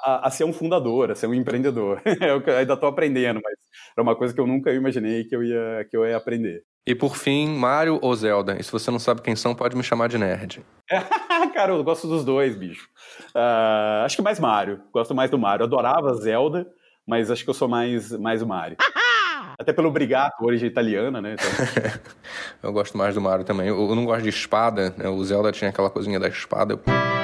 [0.03, 2.03] a, a, ser, um fundador, a ser um empreendedor.
[2.21, 3.55] eu ainda estou aprendendo, mas
[3.97, 6.65] era uma coisa que eu nunca imaginei que eu ia, que eu ia aprender.
[6.85, 8.57] E por fim, Mario ou Zelda?
[8.59, 10.65] E se você não sabe quem são, pode me chamar de nerd.
[11.55, 12.89] Cara, eu gosto dos dois, bicho.
[13.33, 14.83] Uh, acho que mais Mario.
[14.93, 15.67] Gosto mais do Mario.
[15.67, 16.67] Adorava Zelda,
[17.07, 18.77] mas acho que eu sou mais, mais o Mario.
[19.61, 21.35] Até pelo Brigato, origem italiana, né?
[21.35, 22.01] Então...
[22.63, 23.69] eu gosto mais do Mario também.
[23.69, 25.07] Eu, não gosto de espada, né?
[25.07, 26.73] O Zelda tinha aquela coisinha da espada.
[26.73, 27.20] Eu...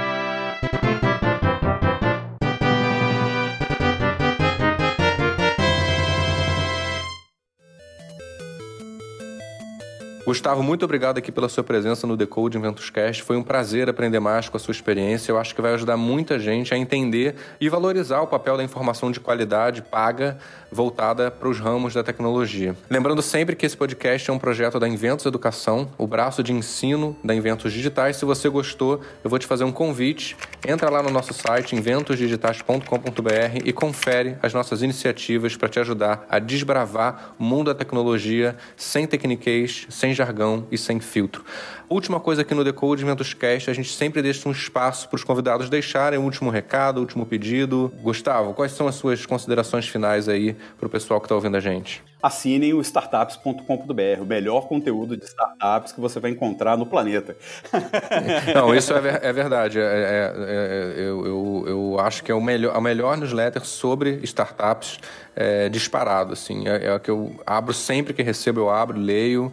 [10.26, 13.22] Gustavo, muito obrigado aqui pela sua presença no Decode Inventos Cast.
[13.22, 15.30] Foi um prazer aprender mais com a sua experiência.
[15.30, 19.12] Eu acho que vai ajudar muita gente a entender e valorizar o papel da informação
[19.12, 20.36] de qualidade paga
[20.68, 22.74] voltada para os ramos da tecnologia.
[22.90, 27.16] Lembrando sempre que esse podcast é um projeto da Inventos Educação, o braço de ensino
[27.22, 28.16] da Inventos Digitais.
[28.16, 30.36] Se você gostou, eu vou te fazer um convite.
[30.66, 36.40] Entra lá no nosso site inventosdigitais.com.br e confere as nossas iniciativas para te ajudar a
[36.40, 40.25] desbravar o mundo da tecnologia sem tecniquez, sem jargão
[40.70, 41.44] e sem filtro.
[41.88, 45.24] Última coisa aqui no Decode Ventos Cast, a gente sempre deixa um espaço para os
[45.24, 47.92] convidados deixarem o último recado, o último pedido.
[48.02, 51.60] Gustavo, quais são as suas considerações finais aí para o pessoal que está ouvindo a
[51.60, 52.02] gente?
[52.26, 57.36] assinem o startups.com.br, o melhor conteúdo de startups que você vai encontrar no planeta.
[58.54, 59.78] Não, isso é, ver, é verdade.
[59.78, 64.20] É, é, é, eu, eu, eu, acho que é o melhor, a melhor newsletter sobre
[64.24, 64.98] startups
[65.34, 66.32] é, disparado.
[66.32, 66.66] Assim.
[66.66, 69.52] É, é a que eu abro sempre que recebo, eu abro, leio.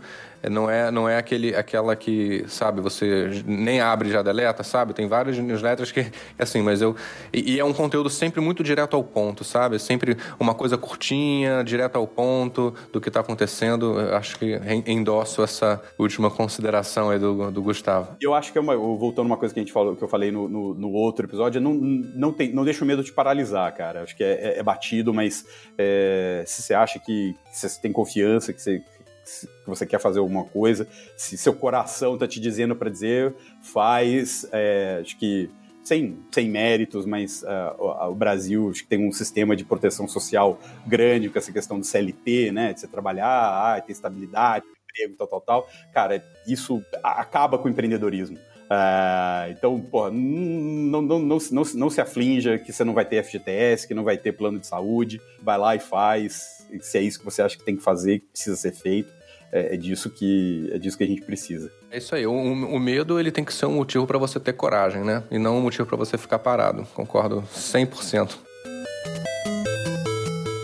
[0.49, 4.93] Não é, não é aquele, aquela que, sabe, você nem abre já deleta, sabe?
[4.93, 6.01] Tem várias newsletters que
[6.37, 6.95] é assim, mas eu.
[7.31, 9.79] E, e, é um conteúdo sempre muito direto ao ponto, sabe?
[9.79, 13.99] Sempre uma coisa curtinha, direto ao ponto do que está acontecendo.
[13.99, 18.17] Eu acho que endosso essa última consideração aí do, do Gustavo.
[18.21, 18.75] Eu acho que é uma.
[18.75, 21.61] Voltando uma coisa que a gente falou, que eu falei no, no, no outro episódio,
[21.61, 24.03] não, não, tem, não deixa o medo de paralisar, cara.
[24.03, 25.45] Acho que é, é, é batido, mas
[25.77, 28.81] é, se você acha que, que você tem confiança, que você
[29.23, 34.47] que você quer fazer alguma coisa, se seu coração está te dizendo para dizer, faz.
[34.51, 35.49] É, acho que
[35.83, 40.59] sem, sem méritos, mas uh, o Brasil acho que tem um sistema de proteção social
[40.87, 43.27] grande com essa questão do CLT, né, de você trabalhar,
[43.75, 45.69] ah, ter estabilidade, emprego, tal, tal, tal.
[45.93, 48.37] Cara, isso acaba com o empreendedorismo.
[48.73, 53.23] Uh, então, pô, não, não, não, não, não se aflinja que você não vai ter
[53.23, 55.21] FGTS, que não vai ter plano de saúde.
[55.41, 56.65] Vai lá e faz.
[56.81, 59.13] Se é isso que você acha que tem que fazer, que precisa ser feito.
[59.51, 61.71] É, é disso que é disso que a gente precisa.
[61.91, 62.25] É isso aí.
[62.25, 65.23] O, o medo ele tem que ser um motivo para você ter coragem, né?
[65.29, 66.87] E não um motivo para você ficar parado.
[66.95, 68.52] Concordo 100%.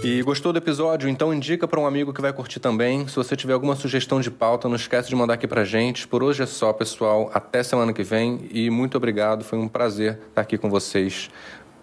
[0.02, 1.10] E gostou do episódio?
[1.10, 3.06] Então indica para um amigo que vai curtir também.
[3.08, 6.08] Se você tiver alguma sugestão de pauta, não esquece de mandar aqui pra gente.
[6.08, 7.30] Por hoje é só, pessoal.
[7.34, 9.44] Até semana que vem e muito obrigado.
[9.44, 11.30] Foi um prazer estar aqui com vocês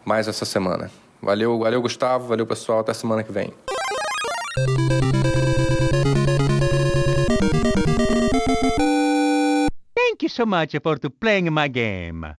[0.04, 0.90] mais essa semana.
[1.20, 3.52] Valeu, valeu Gustavo, valeu pessoal, até semana que vem.
[9.94, 12.34] Thank you so much for playing my game.